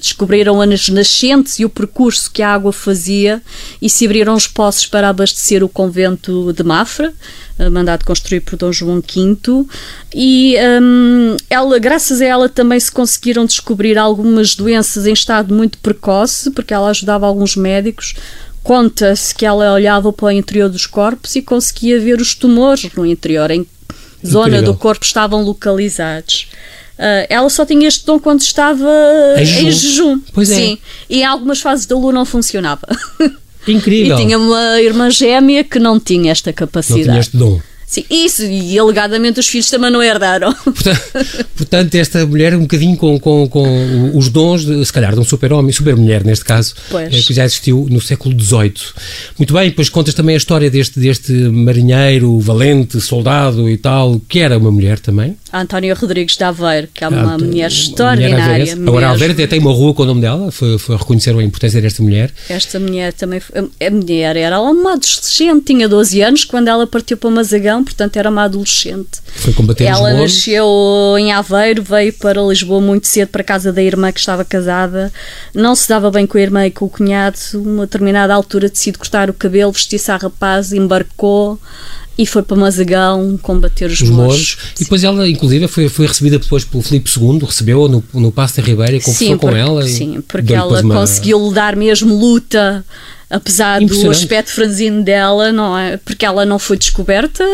descobriram 0.00 0.58
as 0.62 0.88
nascentes 0.88 1.58
e 1.58 1.66
o 1.66 1.68
percurso 1.68 2.30
que 2.30 2.40
a 2.40 2.54
água 2.54 2.72
fazia 2.72 3.42
e 3.82 3.90
se 3.90 4.06
abriram 4.06 4.32
os 4.34 4.46
poços 4.46 4.86
para 4.86 5.10
abastecer 5.10 5.62
o 5.62 5.68
convento 5.68 6.50
de 6.54 6.62
Mafra, 6.62 7.12
uh, 7.58 7.70
mandado 7.70 8.06
construir 8.06 8.40
por 8.40 8.56
Dom 8.56 8.72
João 8.72 9.02
V. 9.02 9.66
E 10.14 10.56
um, 10.80 11.36
ela, 11.50 11.78
graças 11.78 12.22
a 12.22 12.24
ela 12.24 12.48
também 12.48 12.80
se 12.80 12.90
conseguiram 12.90 13.44
descobrir 13.44 13.98
algumas 13.98 14.54
doenças 14.54 15.06
em 15.06 15.12
estado 15.12 15.54
muito 15.54 15.76
precoce, 15.76 16.50
porque 16.52 16.72
ela 16.72 16.88
ajudava 16.88 17.26
alguns 17.26 17.54
médicos 17.54 18.14
Conta-se 18.62 19.34
que 19.34 19.46
ela 19.46 19.72
olhava 19.72 20.12
para 20.12 20.26
o 20.26 20.30
interior 20.30 20.68
dos 20.68 20.86
corpos 20.86 21.34
e 21.34 21.42
conseguia 21.42 21.98
ver 21.98 22.20
os 22.20 22.34
tumores 22.34 22.90
no 22.94 23.06
interior, 23.06 23.50
em 23.50 23.64
que 23.64 23.70
zona 24.26 24.48
Incrível. 24.48 24.72
do 24.72 24.78
corpo 24.78 25.04
estavam 25.04 25.42
localizados. 25.42 26.48
Uh, 26.98 27.24
ela 27.30 27.48
só 27.48 27.64
tinha 27.64 27.88
este 27.88 28.04
dom 28.04 28.18
quando 28.18 28.42
estava 28.42 28.90
em 29.38 29.44
jejum. 29.46 29.66
Em 29.66 29.72
jejum. 29.72 30.20
Pois 30.34 30.50
é. 30.50 30.54
Sim. 30.54 30.78
E 31.08 31.20
em 31.20 31.24
algumas 31.24 31.60
fases 31.60 31.86
da 31.86 31.96
lua 31.96 32.12
não 32.12 32.26
funcionava. 32.26 32.86
Incrível. 33.66 34.18
E 34.18 34.22
tinha 34.22 34.38
uma 34.38 34.80
irmã 34.80 35.10
gêmea 35.10 35.64
que 35.64 35.78
não 35.78 35.98
tinha 35.98 36.30
esta 36.30 36.52
capacidade. 36.52 37.06
Não 37.06 37.12
tinha 37.12 37.20
este 37.20 37.36
dom. 37.36 37.60
Sim, 37.90 38.04
isso, 38.08 38.44
e 38.44 38.78
alegadamente 38.78 39.40
os 39.40 39.48
filhos 39.48 39.68
também 39.68 39.90
não 39.90 40.00
herdaram. 40.00 40.54
Portanto, 40.62 41.46
portanto 41.56 41.94
esta 41.96 42.24
mulher, 42.24 42.54
um 42.54 42.60
bocadinho 42.60 42.96
com, 42.96 43.18
com, 43.18 43.48
com 43.48 44.16
os 44.16 44.28
dons, 44.28 44.64
de, 44.64 44.84
se 44.84 44.92
calhar, 44.92 45.12
de 45.12 45.18
um 45.18 45.24
super-homem, 45.24 45.72
super-mulher 45.72 46.24
neste 46.24 46.44
caso, 46.44 46.74
é, 46.94 47.08
que 47.08 47.34
já 47.34 47.44
existiu 47.44 47.88
no 47.90 48.00
século 48.00 48.40
XVIII. 48.40 48.72
Muito 49.36 49.52
bem, 49.52 49.70
depois 49.70 49.88
contas 49.88 50.14
também 50.14 50.34
a 50.34 50.38
história 50.38 50.70
deste, 50.70 51.00
deste 51.00 51.32
marinheiro, 51.32 52.38
valente, 52.38 53.00
soldado 53.00 53.68
e 53.68 53.76
tal, 53.76 54.20
que 54.28 54.38
era 54.38 54.56
uma 54.56 54.70
mulher 54.70 55.00
também. 55.00 55.36
A 55.52 55.60
Antónia 55.62 55.92
Rodrigues 55.92 56.36
de 56.36 56.44
Aveiro, 56.44 56.88
que 56.94 57.02
é 57.02 57.08
uma 57.08 57.34
ah, 57.34 57.38
mulher 57.38 57.66
extraordinária. 57.66 58.76
Mulher 58.76 58.88
Agora, 58.88 59.10
Aveiro 59.10 59.32
até 59.32 59.48
tem 59.48 59.58
uma 59.58 59.72
rua 59.72 59.92
com 59.92 60.04
o 60.04 60.06
nome 60.06 60.20
dela, 60.20 60.52
foi, 60.52 60.78
foi 60.78 60.96
reconhecer 60.96 61.36
a 61.36 61.42
importância 61.42 61.82
desta 61.82 62.02
mulher. 62.04 62.32
Esta 62.48 62.78
mulher 62.78 63.12
também, 63.12 63.40
foi, 63.40 63.58
a 63.58 63.90
mulher 63.90 64.36
era 64.36 64.60
uma 64.60 64.92
adolescente, 64.92 65.64
tinha 65.64 65.88
12 65.88 66.20
anos, 66.22 66.44
quando 66.44 66.68
ela 66.68 66.86
partiu 66.86 67.16
para 67.16 67.30
Mazagão, 67.30 67.79
portanto 67.84 68.16
era 68.16 68.30
uma 68.30 68.44
adolescente. 68.44 69.20
Foi 69.36 69.52
combater 69.52 69.84
Ela 69.84 70.12
nasceu 70.14 70.66
em 71.18 71.32
Aveiro, 71.32 71.82
veio 71.82 72.12
para 72.14 72.40
Lisboa 72.42 72.80
muito 72.80 73.06
cedo 73.06 73.28
para 73.28 73.42
a 73.42 73.44
casa 73.44 73.72
da 73.72 73.82
irmã 73.82 74.12
que 74.12 74.20
estava 74.20 74.44
casada, 74.44 75.12
não 75.54 75.74
se 75.74 75.88
dava 75.88 76.10
bem 76.10 76.26
com 76.26 76.38
a 76.38 76.40
irmã 76.40 76.66
e 76.66 76.70
com 76.70 76.84
o 76.84 76.88
cunhado, 76.88 77.38
uma 77.54 77.86
determinada 77.86 78.34
altura 78.34 78.68
decide 78.68 78.98
cortar 78.98 79.30
o 79.30 79.34
cabelo, 79.34 79.72
vestir-se 79.72 80.10
a 80.10 80.16
rapaz, 80.16 80.72
embarcou 80.72 81.58
e 82.20 82.26
foi 82.26 82.42
para 82.42 82.56
Mazagão 82.56 83.38
combater 83.40 83.86
os, 83.86 84.02
os 84.02 84.10
moros. 84.10 84.58
E 84.78 84.84
depois 84.84 85.02
ela, 85.02 85.26
inclusive, 85.26 85.66
foi, 85.68 85.88
foi 85.88 86.06
recebida 86.06 86.38
depois 86.38 86.64
pelo 86.64 86.82
Filipe 86.82 87.10
II, 87.18 87.38
recebeu 87.46 87.88
no, 87.88 88.04
no 88.12 88.30
Passo 88.30 88.56
da 88.56 88.62
Ribeira 88.62 88.96
e 88.96 89.00
conversou 89.00 89.26
sim, 89.26 89.38
com 89.38 89.48
ela. 89.50 89.86
Sim, 89.86 90.22
porque 90.28 90.52
ela 90.52 90.82
uma... 90.82 90.94
conseguiu 90.94 91.50
dar 91.50 91.74
mesmo 91.74 92.14
luta 92.14 92.84
apesar 93.30 93.80
do 93.80 94.10
aspecto 94.10 94.50
franzino 94.50 95.02
dela, 95.02 95.52
não 95.52 95.78
é? 95.78 95.96
Porque 95.96 96.26
ela 96.26 96.44
não 96.44 96.58
foi 96.58 96.76
descoberta, 96.76 97.44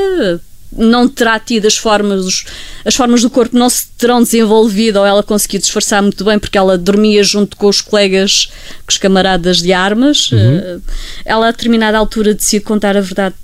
não 0.73 1.09
terá 1.09 1.39
tido 1.39 1.67
as 1.67 1.77
formas, 1.77 2.45
as 2.85 2.95
formas 2.95 3.23
do 3.23 3.31
corpo 3.31 3.57
não 3.57 3.69
se 3.69 3.87
terão 3.99 4.23
desenvolvido 4.23 4.99
ou 4.99 5.07
ela 5.07 5.23
conseguiu 5.23 5.61
disfarçar 5.61 6.03
muito 6.03 6.25
bem 6.25 6.39
porque 6.39 6.59
ela 6.59 6.77
dormia 6.77 7.23
junto 7.23 7.57
com 7.57 7.67
os 7.67 7.81
colegas, 7.81 8.47
com 8.87 8.91
os 8.91 8.99
camaradas 8.99 9.59
de 9.59 9.73
armas. 9.73 10.33
Uhum. 10.33 10.39
Eh, 10.39 10.79
ela 11.25 11.49
a 11.49 11.51
determinada 11.51 11.99
altura 11.99 12.35
decide 12.35 12.65
contar 12.65 12.97
a 12.97 13.01
verdade 13.01 13.35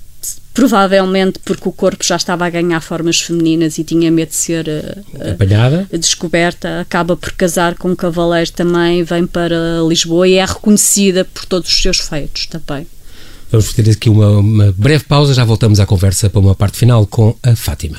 provavelmente 0.54 1.38
porque 1.44 1.68
o 1.68 1.72
corpo 1.72 2.04
já 2.04 2.16
estava 2.16 2.46
a 2.46 2.50
ganhar 2.50 2.80
formas 2.80 3.20
femininas 3.20 3.78
e 3.78 3.84
tinha 3.84 4.10
medo 4.10 4.28
de 4.28 4.34
ser 4.34 4.66
uh, 4.68 5.98
descoberta, 5.98 6.80
acaba 6.80 7.16
por 7.16 7.32
casar 7.32 7.74
com 7.76 7.90
um 7.90 7.96
cavaleiro 7.96 8.52
também, 8.52 9.02
vem 9.02 9.26
para 9.26 9.80
Lisboa 9.88 10.28
e 10.28 10.34
é 10.34 10.44
reconhecida 10.44 11.24
por 11.24 11.44
todos 11.46 11.70
os 11.70 11.82
seus 11.82 11.98
feitos 11.98 12.46
também. 12.46 12.86
Vamos 13.50 13.72
ter 13.74 13.90
aqui 13.90 14.08
uma, 14.08 14.30
uma 14.38 14.72
breve 14.72 15.04
pausa, 15.04 15.34
já 15.34 15.44
voltamos 15.44 15.78
à 15.78 15.86
conversa 15.86 16.30
para 16.30 16.40
uma 16.40 16.54
parte 16.54 16.78
final 16.78 17.06
com 17.06 17.36
a 17.42 17.54
Fátima. 17.54 17.96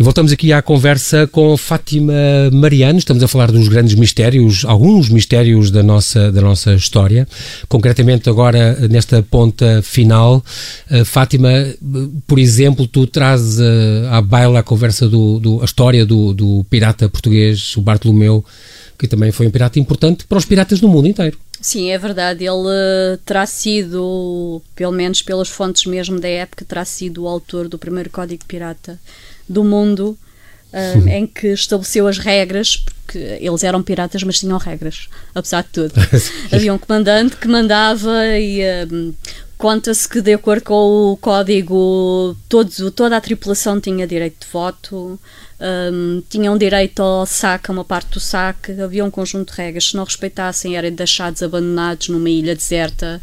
E 0.00 0.02
voltamos 0.02 0.32
aqui 0.32 0.50
à 0.50 0.62
conversa 0.62 1.26
com 1.26 1.54
Fátima 1.58 2.14
Mariano. 2.50 2.98
Estamos 2.98 3.22
a 3.22 3.28
falar 3.28 3.52
dos 3.52 3.68
grandes 3.68 3.94
mistérios, 3.94 4.64
alguns 4.64 5.10
mistérios 5.10 5.70
da 5.70 5.82
nossa, 5.82 6.32
da 6.32 6.40
nossa 6.40 6.72
história. 6.72 7.28
Concretamente, 7.68 8.26
agora, 8.30 8.88
nesta 8.88 9.22
ponta 9.22 9.82
final, 9.82 10.42
uh, 10.90 11.04
Fátima, 11.04 11.50
por 12.26 12.38
exemplo, 12.38 12.86
tu 12.86 13.06
trazes 13.06 13.58
uh, 13.58 14.08
à 14.10 14.22
baila 14.22 14.60
a 14.60 14.62
conversa 14.62 15.06
do, 15.06 15.38
do 15.38 15.60
a 15.60 15.66
história 15.66 16.06
do, 16.06 16.32
do 16.32 16.64
pirata 16.70 17.06
português, 17.06 17.76
o 17.76 17.82
Bartolomeu, 17.82 18.42
que 18.98 19.06
também 19.06 19.30
foi 19.30 19.48
um 19.48 19.50
pirata 19.50 19.78
importante 19.78 20.24
para 20.24 20.38
os 20.38 20.46
piratas 20.46 20.80
do 20.80 20.88
mundo 20.88 21.08
inteiro. 21.08 21.36
Sim, 21.60 21.90
é 21.90 21.98
verdade. 21.98 22.46
Ele 22.46 22.56
uh, 22.56 23.18
terá 23.22 23.44
sido, 23.44 24.62
pelo 24.74 24.92
menos 24.92 25.20
pelas 25.20 25.50
fontes 25.50 25.84
mesmo 25.84 26.18
da 26.18 26.28
época, 26.28 26.64
terá 26.64 26.86
sido 26.86 27.24
o 27.24 27.28
autor 27.28 27.68
do 27.68 27.76
primeiro 27.76 28.08
código 28.08 28.46
pirata 28.48 28.98
do 29.50 29.64
mundo, 29.64 30.16
uh, 30.72 31.08
em 31.10 31.26
que 31.26 31.48
estabeleceu 31.48 32.06
as 32.06 32.18
regras, 32.18 32.76
porque 32.76 33.18
eles 33.18 33.64
eram 33.64 33.82
piratas, 33.82 34.22
mas 34.22 34.38
tinham 34.38 34.56
regras, 34.58 35.08
apesar 35.34 35.62
de 35.62 35.68
tudo. 35.68 35.94
Havia 36.52 36.72
um 36.72 36.78
comandante 36.78 37.36
que 37.36 37.48
mandava 37.48 38.26
e. 38.38 38.60
Uh, 38.62 39.14
Conta-se 39.60 40.08
que, 40.08 40.22
de 40.22 40.32
acordo 40.32 40.62
com 40.62 41.12
o 41.12 41.18
código, 41.18 42.34
todos, 42.48 42.78
toda 42.96 43.14
a 43.14 43.20
tripulação 43.20 43.78
tinha 43.78 44.06
direito 44.06 44.46
de 44.46 44.50
voto, 44.50 45.20
um, 45.60 46.22
tinham 46.30 46.56
direito 46.56 47.02
ao 47.02 47.26
saque, 47.26 47.70
a 47.70 47.74
uma 47.74 47.84
parte 47.84 48.12
do 48.12 48.20
saque, 48.20 48.80
havia 48.80 49.04
um 49.04 49.10
conjunto 49.10 49.52
de 49.52 49.58
regras. 49.58 49.88
Se 49.88 49.96
não 49.96 50.04
respeitassem, 50.04 50.78
eram 50.78 50.90
deixados 50.90 51.42
abandonados 51.42 52.08
numa 52.08 52.30
ilha 52.30 52.56
deserta, 52.56 53.20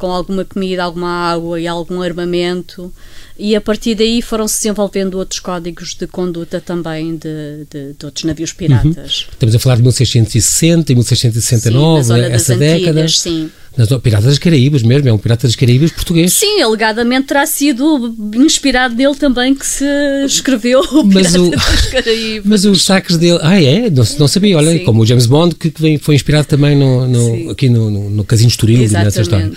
com 0.00 0.10
alguma 0.10 0.46
comida, 0.46 0.82
alguma 0.82 1.30
água 1.30 1.60
e 1.60 1.68
algum 1.68 2.00
armamento. 2.00 2.90
E 3.38 3.54
a 3.54 3.60
partir 3.60 3.94
daí 3.94 4.20
foram-se 4.20 4.58
desenvolvendo 4.58 5.14
outros 5.14 5.40
códigos 5.40 5.94
de 5.94 6.06
conduta 6.06 6.60
também 6.60 7.16
de, 7.16 7.66
de, 7.70 7.92
de 7.98 8.06
outros 8.06 8.24
navios 8.24 8.52
piratas. 8.52 9.22
Uhum. 9.22 9.32
Estamos 9.32 9.54
a 9.54 9.58
falar 9.58 9.76
de 9.76 9.82
1660 9.82 10.92
e 10.92 10.94
1669, 10.94 12.04
sim, 12.04 12.20
essa 12.32 12.56
década. 12.56 13.08
Sim. 13.08 13.50
Nas, 13.76 13.88
Pirata 14.00 14.26
das 14.26 14.38
Caraíbas 14.38 14.82
mesmo, 14.82 15.08
é 15.08 15.12
um 15.12 15.16
Pirata 15.16 15.46
das 15.46 15.54
Caraíbas 15.54 15.92
português. 15.92 16.34
Sim, 16.34 16.60
alegadamente 16.60 17.28
terá 17.28 17.46
sido 17.46 18.14
inspirado 18.34 18.94
dele 18.94 19.14
também 19.14 19.54
que 19.54 19.64
se 19.64 19.84
escreveu 20.26 20.80
o 20.80 21.08
Pirata 21.08 21.12
mas 21.12 21.34
o, 21.36 21.50
das 21.50 21.86
Caraíbas. 21.86 22.44
Mas 22.50 22.64
os 22.64 22.82
saques 22.82 23.16
dele. 23.16 23.38
Ah, 23.42 23.62
é? 23.62 23.88
Não, 23.88 24.04
não 24.18 24.28
sabia, 24.28 24.56
olha, 24.56 24.72
Sim. 24.72 24.84
como 24.84 25.02
o 25.02 25.06
James 25.06 25.26
Bond, 25.26 25.54
que, 25.54 25.70
que 25.70 25.98
foi 25.98 26.14
inspirado 26.14 26.46
também 26.46 26.76
no, 26.76 27.06
no 27.06 27.50
aqui 27.50 27.68
no, 27.68 27.90
no, 27.90 28.10
no 28.10 28.24
Casino 28.24 28.48
Estoril, 28.48 28.90
nessa 28.90 29.22
história. 29.22 29.50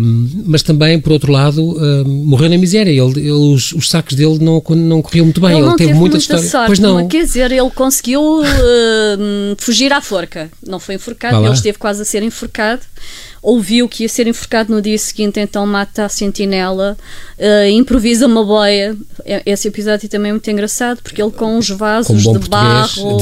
Um, 0.00 0.44
mas 0.46 0.62
também, 0.62 0.98
por 1.00 1.12
outro 1.12 1.32
lado, 1.32 1.62
um, 1.62 2.04
morreu 2.04 2.48
na 2.48 2.58
miséria. 2.58 2.90
Ele, 2.90 3.20
ele 3.20 3.30
os, 3.30 3.72
os, 3.72 3.88
saques 3.88 4.16
dele 4.16 4.38
não, 4.40 4.62
não 4.76 5.02
corriam 5.02 5.24
muito 5.24 5.40
bem. 5.40 5.58
Ele, 5.58 5.66
ele 5.66 5.76
teve, 5.76 5.94
muita, 5.94 6.16
história. 6.16 6.42
Sorte, 6.42 6.66
pois 6.66 6.78
não. 6.78 7.06
Quer 7.08 7.24
dizer, 7.24 7.52
ele 7.52 7.70
conseguiu 7.70 8.40
uh, 8.40 9.56
fugir 9.58 9.92
à 9.92 10.00
forca. 10.00 10.50
Não 10.66 10.80
foi 10.80 10.96
enforcado, 10.96 11.44
ele 11.44 11.54
esteve 11.54 11.78
quase 11.78 12.02
a 12.02 12.04
ser 12.04 12.22
enforcado 12.22 12.82
ouviu 13.42 13.88
que 13.88 14.04
ia 14.04 14.08
ser 14.08 14.28
enforcado 14.28 14.72
no 14.72 14.80
dia 14.80 14.96
seguinte, 14.96 15.40
então 15.40 15.66
mata 15.66 16.04
a 16.04 16.08
sentinela, 16.08 16.96
uh, 17.36 17.68
improvisa 17.68 18.26
uma 18.26 18.44
boia. 18.44 18.96
É, 19.24 19.42
esse 19.44 19.66
episódio 19.66 20.08
também 20.08 20.30
é 20.30 20.32
muito 20.32 20.48
engraçado, 20.48 21.02
porque 21.02 21.20
ele 21.20 21.32
com 21.32 21.58
uns 21.58 21.68
vasos 21.68 22.22
com 22.22 22.38
de 22.38 22.48
barro 22.48 23.18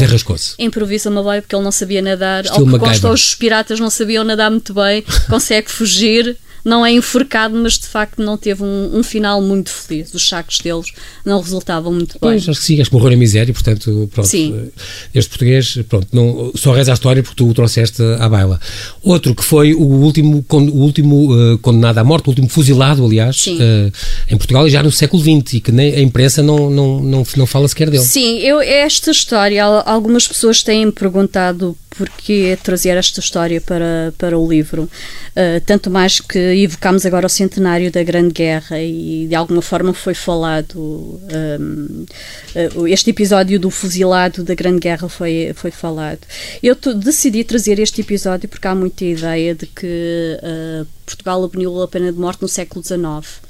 improvisa 0.58 1.08
uma 1.08 1.22
boia 1.22 1.40
porque 1.40 1.56
ele 1.56 1.64
não 1.64 1.72
sabia 1.72 2.02
nadar. 2.02 2.44
Estilo 2.44 2.66
Ao 2.66 2.78
que 2.78 2.86
consta, 2.86 3.10
os 3.10 3.34
piratas 3.34 3.80
não 3.80 3.88
sabiam 3.88 4.22
nadar 4.22 4.50
muito 4.50 4.74
bem, 4.74 5.02
consegue 5.28 5.70
fugir 5.70 6.36
não 6.64 6.84
é 6.84 6.92
enforcado, 6.92 7.56
mas 7.56 7.74
de 7.74 7.86
facto 7.86 8.22
não 8.22 8.36
teve 8.36 8.62
um, 8.62 8.98
um, 8.98 9.02
final 9.02 9.40
muito 9.40 9.70
feliz. 9.70 10.12
Os 10.14 10.26
sacos 10.26 10.58
deles 10.58 10.92
não 11.24 11.40
resultavam 11.40 11.92
muito 11.92 12.12
bem. 12.12 12.20
Pois, 12.20 12.48
acho 12.48 12.60
que 12.60 12.66
sim, 12.66 12.80
acho 12.80 12.90
que 12.90 12.96
morreu 12.96 13.10
na 13.10 13.16
miséria, 13.16 13.52
portanto, 13.52 14.08
pronto. 14.12 14.28
Sim. 14.28 14.54
Eh, 14.56 14.80
este 15.14 15.30
português, 15.30 15.78
pronto, 15.88 16.08
não, 16.12 16.52
só 16.54 16.72
reza 16.72 16.92
a 16.92 16.94
história 16.94 17.22
porque 17.22 17.36
tu 17.36 17.48
o 17.48 17.54
trouxeste 17.54 18.02
à 18.18 18.28
baila. 18.28 18.60
Outro 19.02 19.34
que 19.34 19.44
foi 19.44 19.74
o 19.74 19.82
último, 19.82 20.44
o 20.48 20.78
último 20.78 21.32
uh, 21.32 21.58
condenado 21.58 21.98
à 21.98 22.04
morte, 22.04 22.26
o 22.26 22.30
último 22.30 22.48
fuzilado, 22.48 23.04
aliás, 23.04 23.46
uh, 23.46 23.92
em 24.28 24.36
Portugal 24.36 24.66
e 24.66 24.70
já 24.70 24.82
no 24.82 24.90
século 24.90 25.22
XX, 25.22 25.54
e 25.54 25.60
que 25.60 25.72
nem, 25.72 25.94
a 25.94 26.00
imprensa 26.00 26.42
não, 26.42 26.70
não, 26.70 27.00
não, 27.00 27.26
não 27.36 27.46
fala 27.46 27.68
sequer 27.68 27.90
dele. 27.90 28.04
Sim, 28.04 28.38
eu, 28.38 28.60
esta 28.60 29.10
história, 29.10 29.64
algumas 29.64 30.26
pessoas 30.26 30.62
têm 30.62 30.90
perguntado 30.90 31.76
porquê 31.96 32.56
trazer 32.62 32.96
esta 32.96 33.20
história 33.20 33.60
para, 33.60 34.14
para 34.16 34.38
o 34.38 34.48
livro. 34.48 34.84
Uh, 34.84 35.60
tanto 35.66 35.90
mais 35.90 36.20
que 36.20 36.38
evocamos 36.38 37.04
agora 37.04 37.26
o 37.26 37.28
centenário 37.28 37.90
da 37.90 38.02
Grande 38.02 38.32
Guerra 38.32 38.80
e 38.80 39.26
de 39.28 39.34
alguma 39.34 39.60
forma 39.60 39.92
foi 39.92 40.14
falado. 40.14 40.78
Um, 40.78 42.06
uh, 42.76 42.88
este 42.88 43.10
episódio 43.10 43.58
do 43.58 43.70
fuzilado 43.70 44.44
da 44.44 44.54
Grande 44.54 44.80
Guerra 44.80 45.08
foi, 45.08 45.52
foi 45.54 45.70
falado. 45.70 46.20
Eu 46.62 46.76
decidi 46.94 47.44
trazer 47.44 47.78
este 47.78 48.00
episódio 48.00 48.48
porque 48.48 48.68
há 48.68 48.74
muita 48.74 49.04
ideia 49.04 49.54
de 49.54 49.66
que 49.66 50.38
uh, 50.42 50.86
Portugal 51.04 51.44
aboliu 51.44 51.82
a 51.82 51.88
pena 51.88 52.12
de 52.12 52.18
morte 52.18 52.42
no 52.42 52.48
século 52.48 52.84
XIX 52.84 53.49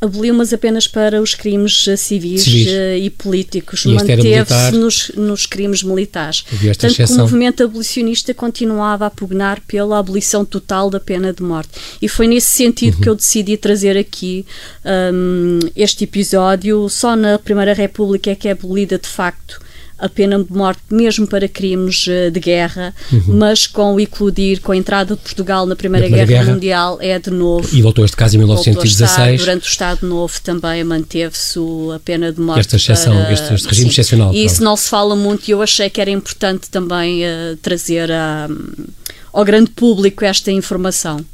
aboliu, 0.00 0.34
mas 0.34 0.52
apenas 0.52 0.86
para 0.86 1.22
os 1.22 1.34
crimes 1.34 1.86
eh, 1.88 1.96
civis, 1.96 2.42
civis. 2.42 2.66
Uh, 2.68 2.96
e 2.98 3.10
políticos. 3.10 3.84
Manteve-se 3.86 4.72
nos, 4.72 5.10
nos 5.16 5.46
crimes 5.46 5.82
militares. 5.82 6.44
Tanto 6.78 6.94
que 6.94 7.04
o 7.04 7.16
movimento 7.16 7.64
abolicionista 7.64 8.34
continuava 8.34 9.06
a 9.06 9.10
pugnar 9.10 9.60
pela 9.66 9.98
abolição 9.98 10.44
total 10.44 10.90
da 10.90 11.00
pena 11.00 11.32
de 11.32 11.42
morte. 11.42 11.70
E 12.00 12.08
foi 12.08 12.26
nesse 12.26 12.48
sentido 12.48 12.96
uhum. 12.96 13.00
que 13.00 13.08
eu 13.08 13.14
decidi 13.14 13.56
trazer 13.56 13.96
aqui 13.96 14.44
um, 14.84 15.58
este 15.74 16.04
episódio. 16.04 16.88
Só 16.88 17.16
na 17.16 17.38
Primeira 17.38 17.72
República 17.72 18.30
é 18.30 18.34
que 18.34 18.48
é 18.48 18.52
abolida 18.52 18.98
de 18.98 19.08
facto 19.08 19.65
a 19.98 20.08
pena 20.08 20.42
de 20.42 20.52
morte 20.52 20.82
mesmo 20.90 21.26
para 21.26 21.48
crimes 21.48 22.06
eh, 22.08 22.30
de 22.30 22.38
guerra, 22.38 22.94
uhum. 23.10 23.22
mas 23.28 23.66
com 23.66 23.94
o 23.94 24.00
eclodir, 24.00 24.60
com 24.60 24.72
a 24.72 24.76
entrada 24.76 25.14
de 25.14 25.20
Portugal 25.20 25.66
na 25.66 25.74
Primeira, 25.74 26.06
na 26.06 26.10
Primeira 26.10 26.26
Guerra, 26.26 26.44
Guerra, 26.44 26.54
Mundial, 26.54 26.98
é 27.00 27.18
de 27.18 27.30
novo. 27.30 27.68
E 27.72 27.80
voltou 27.80 28.04
este 28.04 28.16
caso 28.16 28.36
em 28.36 28.38
1916. 28.38 29.40
durante 29.40 29.64
o 29.64 29.68
Estado 29.68 30.06
Novo 30.06 30.34
também 30.42 30.84
manteve-se 30.84 31.58
a 31.94 31.98
pena 31.98 32.30
de 32.30 32.40
morte. 32.40 32.60
Esta 32.60 32.76
exceção, 32.76 33.14
para, 33.14 33.32
este, 33.32 33.54
este 33.54 33.68
regime 33.68 33.86
sim, 33.86 33.92
excepcional. 33.92 34.34
E 34.34 34.44
isso 34.44 34.62
não 34.62 34.76
se 34.76 34.88
fala 34.88 35.16
muito 35.16 35.48
e 35.48 35.52
eu 35.52 35.62
achei 35.62 35.88
que 35.88 36.00
era 36.00 36.10
importante 36.10 36.68
também 36.68 37.24
uh, 37.24 37.56
trazer 37.62 38.12
a, 38.12 38.48
ao 39.32 39.44
grande 39.44 39.70
público 39.70 40.24
esta 40.24 40.50
informação. 40.50 41.24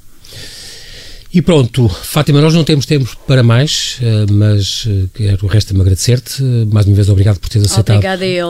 E 1.35 1.41
pronto, 1.41 1.89
Fátima, 1.89 2.43
nós 2.43 2.53
não 2.53 2.63
temos 2.63 2.85
tempo 2.85 3.17
para 3.27 3.43
mais, 3.43 3.97
eh, 4.03 4.27
mas 4.31 4.87
eh, 4.87 5.07
quero 5.15 5.47
resta-me 5.47 5.81
agradecer-te. 5.81 6.43
Mais 6.71 6.85
uma 6.85 6.95
vez, 6.95 7.09
obrigado 7.09 7.39
por 7.39 7.49
teres 7.49 7.73
aceitado 7.73 8.03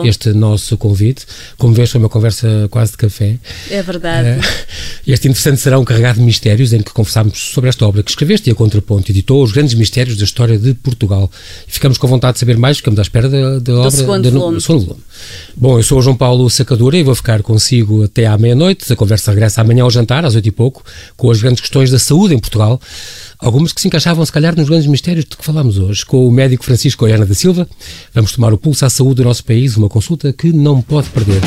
este 0.05 0.33
nosso 0.33 0.75
convite. 0.75 1.25
Como 1.57 1.73
vês, 1.73 1.89
foi 1.89 1.99
uma 1.99 2.09
conversa 2.09 2.67
quase 2.69 2.91
de 2.91 2.97
café. 2.97 3.37
É 3.69 3.81
verdade. 3.81 4.27
Eh, 4.27 4.41
este 5.07 5.29
interessante 5.29 5.61
será 5.61 5.79
um 5.79 5.85
carregado 5.85 6.19
de 6.19 6.25
mistérios 6.25 6.73
em 6.73 6.81
que 6.81 6.91
conversámos 6.91 7.39
sobre 7.53 7.69
esta 7.69 7.87
obra 7.87 8.03
que 8.03 8.09
escreveste 8.09 8.49
e 8.49 8.51
a 8.51 8.55
Contraponto 8.55 9.09
editou, 9.13 9.41
os 9.41 9.53
grandes 9.53 9.75
mistérios 9.75 10.17
da 10.17 10.25
história 10.25 10.59
de 10.59 10.73
Portugal. 10.73 11.31
Ficamos 11.65 11.97
com 11.97 12.05
vontade 12.05 12.33
de 12.33 12.39
saber 12.39 12.57
mais, 12.57 12.77
ficamos 12.77 12.99
à 12.99 13.03
espera 13.03 13.29
da, 13.29 13.59
da 13.59 13.75
obra. 13.75 13.91
Segundo 13.91 14.29
volume. 14.29 14.59
segundo 14.59 14.85
volume. 14.87 15.03
Bom, 15.55 15.79
eu 15.79 15.83
sou 15.83 15.99
o 15.99 16.01
João 16.01 16.17
Paulo 16.17 16.49
Sacadura 16.49 16.97
e 16.97 17.03
vou 17.03 17.15
ficar 17.15 17.41
consigo 17.43 18.03
até 18.03 18.25
à 18.25 18.37
meia-noite. 18.37 18.91
A 18.91 18.95
conversa 18.97 19.31
regressa 19.31 19.61
amanhã 19.61 19.83
ao 19.83 19.89
jantar, 19.89 20.25
às 20.25 20.35
oito 20.35 20.49
e 20.49 20.51
pouco, 20.51 20.83
com 21.15 21.31
as 21.31 21.41
grandes 21.41 21.61
questões 21.61 21.89
da 21.89 21.97
saúde 21.97 22.35
em 22.35 22.39
Portugal 22.77 23.33
algumas 23.39 23.73
que 23.73 23.81
se 23.81 23.87
encaixavam, 23.87 24.25
se 24.25 24.31
calhar, 24.31 24.55
nos 24.55 24.69
grandes 24.69 24.87
mistérios 24.87 25.25
de 25.25 25.35
que 25.35 25.43
falámos 25.43 25.77
hoje, 25.77 26.05
com 26.05 26.27
o 26.27 26.31
médico 26.31 26.63
Francisco 26.63 27.03
Oiana 27.05 27.25
da 27.25 27.33
Silva. 27.33 27.67
Vamos 28.13 28.31
tomar 28.31 28.53
o 28.53 28.57
pulso 28.57 28.85
à 28.85 28.89
saúde 28.89 29.15
do 29.15 29.23
nosso 29.25 29.43
país, 29.43 29.75
uma 29.75 29.89
consulta 29.89 30.31
que 30.31 30.53
não 30.53 30.81
pode 30.81 31.09
perder. 31.09 31.41